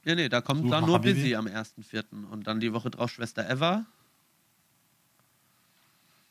Ja, 0.06 0.14
nee, 0.14 0.28
da 0.28 0.40
kommt 0.42 0.70
dann 0.70 0.84
nur 0.84 0.96
Habibi. 0.96 1.14
Busy 1.20 1.34
am 1.34 1.46
1.4. 1.46 2.04
Und 2.30 2.46
dann 2.46 2.60
die 2.60 2.72
Woche 2.74 2.90
drauf 2.90 3.10
Schwester 3.10 3.48
Eva. 3.48 3.86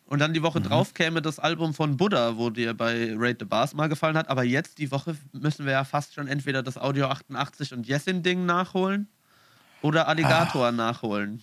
Und 0.05 0.19
dann 0.19 0.33
die 0.33 0.43
Woche 0.43 0.59
Mhm. 0.59 0.65
drauf 0.65 0.93
käme 0.93 1.23
das 1.23 1.39
Album 1.39 1.73
von 1.73 1.97
Buddha, 1.97 2.37
wo 2.37 2.51
dir 2.51 2.75
bei 2.75 3.13
Raid 3.15 3.37
the 3.39 3.45
Bars 3.45 3.73
mal 3.73 3.89
gefallen 3.89 4.15
hat. 4.17 4.27
Aber 4.27 4.43
jetzt, 4.43 4.77
die 4.77 4.91
Woche, 4.91 5.17
müssen 5.31 5.65
wir 5.65 5.71
ja 5.71 5.83
fast 5.85 6.13
schon 6.13 6.27
entweder 6.27 6.61
das 6.61 6.77
Audio 6.77 7.07
88 7.07 7.73
und 7.73 7.87
Jessin-Ding 7.87 8.45
nachholen 8.45 9.07
oder 9.81 10.07
Alligator 10.07 10.67
Ah. 10.67 10.71
nachholen. 10.71 11.41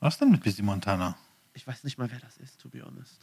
Was 0.00 0.18
denn 0.18 0.30
mit 0.30 0.42
Busy 0.42 0.62
Montana? 0.62 1.16
Ich 1.54 1.66
weiß 1.66 1.84
nicht 1.84 1.98
mal, 1.98 2.10
wer 2.10 2.20
das 2.20 2.36
ist, 2.36 2.60
to 2.60 2.68
be 2.68 2.84
honest. 2.84 3.18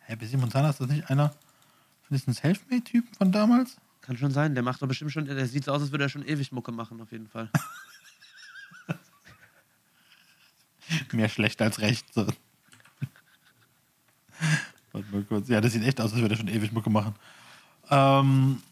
Hä, 0.00 0.16
Busy 0.16 0.36
Montana 0.36 0.70
ist 0.70 0.80
das 0.80 0.88
nicht 0.88 1.08
einer 1.10 1.30
von 2.02 2.16
diesen 2.16 2.32
Selfmade-Typen 2.32 3.14
von 3.14 3.32
damals? 3.32 3.76
Kann 4.00 4.16
schon 4.16 4.30
sein, 4.30 4.54
der 4.54 4.62
macht 4.62 4.82
doch 4.82 4.86
bestimmt 4.86 5.12
schon, 5.12 5.24
der 5.24 5.48
sieht 5.48 5.64
so 5.64 5.72
aus, 5.72 5.82
als 5.82 5.90
würde 5.90 6.04
er 6.04 6.08
schon 6.08 6.24
ewig 6.24 6.52
Mucke 6.52 6.70
machen, 6.70 7.00
auf 7.00 7.10
jeden 7.10 7.28
Fall. 7.28 7.50
Mehr 11.12 11.28
schlecht 11.28 11.60
als 11.60 11.80
recht. 11.80 12.14
So. 12.14 12.26
Warte 14.92 15.08
mal 15.10 15.24
kurz. 15.24 15.48
Ja, 15.48 15.60
das 15.60 15.72
sieht 15.72 15.82
echt 15.82 16.00
aus, 16.00 16.12
als 16.12 16.20
würde 16.20 16.34
er 16.34 16.38
schon 16.38 16.48
ewig 16.48 16.72
Mucke 16.72 16.90
machen. 16.90 17.14
Ähm, 17.90 18.62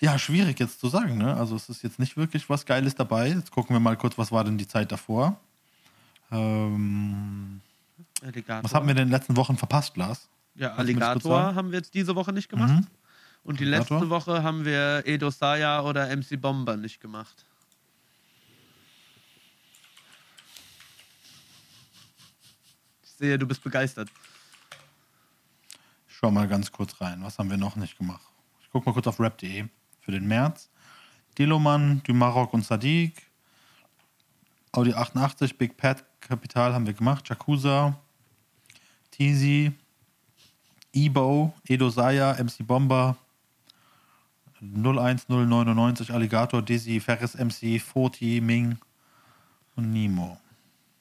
ja, 0.00 0.18
schwierig 0.18 0.58
jetzt 0.60 0.80
zu 0.80 0.88
sagen. 0.88 1.18
Ne? 1.18 1.36
Also 1.36 1.56
es 1.56 1.68
ist 1.68 1.82
jetzt 1.82 1.98
nicht 1.98 2.16
wirklich 2.16 2.48
was 2.48 2.64
Geiles 2.64 2.94
dabei. 2.94 3.28
Jetzt 3.28 3.50
gucken 3.50 3.76
wir 3.76 3.80
mal 3.80 3.96
kurz, 3.96 4.16
was 4.16 4.32
war 4.32 4.44
denn 4.44 4.58
die 4.58 4.68
Zeit 4.68 4.92
davor. 4.92 5.38
Ähm, 6.34 7.60
Alligator. 8.22 8.64
was 8.64 8.74
haben 8.74 8.86
wir 8.86 8.92
in 8.92 8.96
den 8.98 9.10
letzten 9.10 9.36
Wochen 9.36 9.56
verpasst, 9.56 9.96
Lars? 9.96 10.28
Ja, 10.54 10.68
Kannst 10.68 10.80
Alligator 10.80 11.54
haben 11.54 11.70
wir 11.70 11.78
jetzt 11.78 11.94
diese 11.94 12.14
Woche 12.14 12.32
nicht 12.32 12.48
gemacht. 12.48 12.72
Mhm. 12.72 12.86
Und 13.44 13.60
die 13.60 13.64
Alligator? 13.64 13.98
letzte 13.98 14.10
Woche 14.10 14.42
haben 14.42 14.64
wir 14.64 15.02
Edo 15.06 15.30
Saya 15.30 15.82
oder 15.82 16.14
MC 16.14 16.40
Bomber 16.40 16.76
nicht 16.76 17.00
gemacht. 17.00 17.44
Ich 23.02 23.10
sehe, 23.10 23.38
du 23.38 23.46
bist 23.46 23.62
begeistert. 23.62 24.10
Ich 26.08 26.16
schau 26.16 26.30
mal 26.30 26.48
ganz 26.48 26.70
kurz 26.72 27.00
rein. 27.00 27.22
Was 27.22 27.38
haben 27.38 27.50
wir 27.50 27.56
noch 27.56 27.76
nicht 27.76 27.98
gemacht? 27.98 28.22
Ich 28.62 28.68
guck 28.72 28.86
mal 28.86 28.92
kurz 28.92 29.06
auf 29.06 29.20
rap.de 29.20 29.66
für 30.00 30.10
den 30.12 30.26
März. 30.26 30.70
Diloman, 31.38 32.02
Du 32.04 32.14
Maroc 32.14 32.54
und 32.54 32.64
Sadiq. 32.64 33.14
Audi 34.72 34.92
88, 34.94 35.56
Big 35.58 35.76
Pat 35.76 36.04
Kapital 36.28 36.74
haben 36.74 36.86
wir 36.86 36.94
gemacht. 36.94 37.28
Jakuza, 37.28 37.98
Teasy, 39.10 39.72
Ebo, 40.92 41.52
Edo 41.66 41.90
Saya, 41.90 42.34
MC 42.42 42.66
Bomber, 42.66 43.16
01099, 44.60 46.10
Alligator, 46.12 46.62
Dizzy, 46.62 47.00
Ferris 47.00 47.34
MC, 47.34 47.80
Foti, 47.80 48.40
Ming 48.40 48.78
und 49.76 49.92
Nemo. 49.92 50.38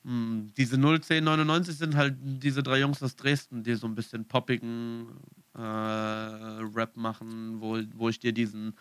Hm, 0.04 0.52
diese 0.58 0.76
01099 0.76 1.78
sind 1.78 1.96
halt 1.96 2.16
diese 2.20 2.62
drei 2.62 2.80
Jungs 2.80 3.02
aus 3.02 3.16
Dresden, 3.16 3.64
die 3.64 3.76
so 3.76 3.88
ein 3.88 3.96
bisschen 3.96 4.26
poppigen 4.26 5.08
äh, 5.56 5.62
Rap 5.62 6.98
machen, 6.98 7.62
wo, 7.62 7.80
wo 7.96 8.10
ich 8.10 8.20
dir 8.20 8.34
diesen 8.34 8.74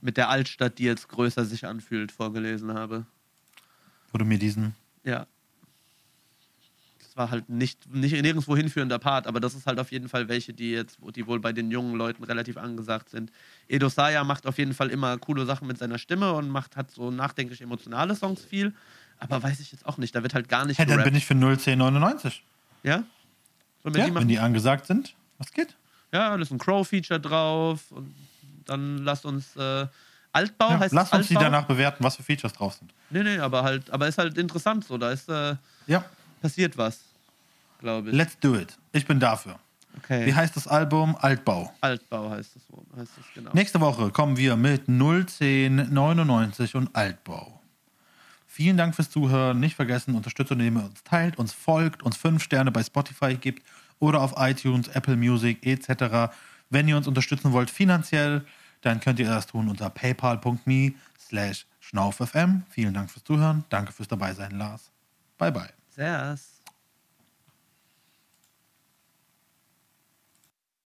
mit 0.00 0.16
der 0.16 0.28
Altstadt, 0.28 0.78
die 0.78 0.84
jetzt 0.84 1.08
größer 1.08 1.44
sich 1.44 1.66
anfühlt, 1.66 2.12
vorgelesen 2.12 2.72
habe. 2.74 3.04
Wo 4.12 4.18
du 4.18 4.24
mir 4.24 4.38
diesen. 4.38 4.74
Ja. 5.04 5.26
War 7.20 7.30
halt 7.30 7.50
nicht, 7.50 7.86
nicht 7.92 8.12
nirgendwo 8.22 8.56
hinführender 8.56 8.98
Part, 8.98 9.26
aber 9.26 9.40
das 9.40 9.54
ist 9.54 9.66
halt 9.66 9.78
auf 9.78 9.92
jeden 9.92 10.08
Fall 10.08 10.30
welche, 10.30 10.54
die 10.54 10.70
jetzt, 10.70 10.98
die 11.14 11.26
wohl 11.26 11.38
bei 11.38 11.52
den 11.52 11.70
jungen 11.70 11.94
Leuten 11.94 12.24
relativ 12.24 12.56
angesagt 12.56 13.10
sind. 13.10 13.30
Edo 13.68 13.90
Saya 13.90 14.24
macht 14.24 14.46
auf 14.46 14.56
jeden 14.56 14.72
Fall 14.72 14.88
immer 14.88 15.18
coole 15.18 15.44
Sachen 15.44 15.68
mit 15.68 15.76
seiner 15.76 15.98
Stimme 15.98 16.32
und 16.32 16.48
macht 16.48 16.76
hat 16.76 16.90
so 16.90 17.10
nachdenklich 17.10 17.60
emotionale 17.60 18.14
Songs 18.16 18.42
viel, 18.42 18.72
aber 19.18 19.42
weiß 19.42 19.60
ich 19.60 19.70
jetzt 19.70 19.84
auch 19.84 19.98
nicht, 19.98 20.14
da 20.14 20.22
wird 20.22 20.32
halt 20.32 20.48
gar 20.48 20.64
nicht 20.64 20.78
Hey, 20.78 20.86
dann 20.86 20.94
gerappt. 20.96 21.10
bin 21.10 21.14
ich 21.14 21.26
für 21.26 21.34
01099. 21.34 22.42
Ja? 22.84 23.04
Sollen 23.82 23.94
wir 23.94 24.00
Ja, 24.00 24.08
die 24.08 24.14
wenn 24.14 24.28
die 24.28 24.38
angesagt 24.38 24.86
sind. 24.86 25.14
Was 25.36 25.52
geht? 25.52 25.76
Ja, 26.14 26.34
da 26.34 26.42
ist 26.42 26.50
ein 26.50 26.58
Crow-Feature 26.58 27.20
drauf 27.20 27.92
und 27.92 28.14
dann 28.64 28.96
lasst 28.96 29.26
uns 29.26 29.54
äh, 29.56 29.86
Altbau 30.32 30.70
Ja, 30.70 30.80
heißt 30.80 30.94
lass 30.94 31.12
uns 31.12 31.28
die 31.28 31.34
Altbau? 31.34 31.50
danach 31.50 31.66
bewerten, 31.66 32.02
was 32.02 32.16
für 32.16 32.22
Features 32.22 32.54
drauf 32.54 32.76
sind. 32.76 32.94
Nee, 33.10 33.22
nee, 33.24 33.38
aber 33.38 33.62
halt, 33.62 33.90
aber 33.90 34.08
ist 34.08 34.16
halt 34.16 34.38
interessant 34.38 34.86
so, 34.86 34.96
da 34.96 35.10
ist 35.10 35.28
äh, 35.28 35.56
Ja, 35.86 36.02
passiert 36.40 36.78
was, 36.78 37.00
glaube 37.80 38.10
ich. 38.10 38.14
let's 38.14 38.38
do 38.38 38.54
it. 38.54 38.78
Ich 38.92 39.06
bin 39.06 39.18
dafür. 39.18 39.58
okay. 39.98 40.26
Wie 40.26 40.34
heißt 40.34 40.54
das 40.56 40.68
Album? 40.68 41.16
Altbau. 41.20 41.72
Altbau 41.80 42.30
heißt 42.30 42.56
es, 42.56 42.62
heißt 42.96 43.12
es 43.18 43.24
genau. 43.34 43.50
Nächste 43.52 43.80
Woche 43.80 44.10
kommen 44.10 44.36
wir 44.36 44.56
mit 44.56 44.88
01099 44.88 46.76
und 46.76 46.94
Altbau. 46.94 47.60
Vielen 48.46 48.76
Dank 48.76 48.94
fürs 48.94 49.10
Zuhören. 49.10 49.58
Nicht 49.60 49.76
vergessen, 49.76 50.14
unterstützt, 50.14 50.50
indem 50.50 50.76
ihr 50.76 50.84
uns 50.84 51.02
teilt, 51.04 51.38
uns 51.38 51.52
folgt, 51.52 52.02
uns 52.02 52.16
fünf 52.16 52.42
Sterne 52.42 52.70
bei 52.70 52.82
Spotify 52.82 53.34
gibt 53.34 53.64
oder 54.00 54.20
auf 54.20 54.34
iTunes, 54.36 54.88
Apple 54.88 55.16
Music 55.16 55.64
etc. 55.64 56.32
Wenn 56.68 56.88
ihr 56.88 56.96
uns 56.96 57.06
unterstützen 57.06 57.52
wollt 57.52 57.70
finanziell, 57.70 58.44
dann 58.82 59.00
könnt 59.00 59.18
ihr 59.18 59.28
das 59.28 59.46
tun 59.46 59.68
unter 59.68 59.90
paypal.me 59.90 60.94
slash 61.18 61.66
schnaufm. 61.80 62.64
Vielen 62.70 62.94
Dank 62.94 63.10
fürs 63.10 63.24
Zuhören. 63.24 63.64
Danke 63.68 63.92
fürs 63.92 64.08
Dabeisein, 64.08 64.52
Lars. 64.52 64.90
Bye, 65.38 65.52
bye. 65.52 65.70
Servus. 65.90 66.59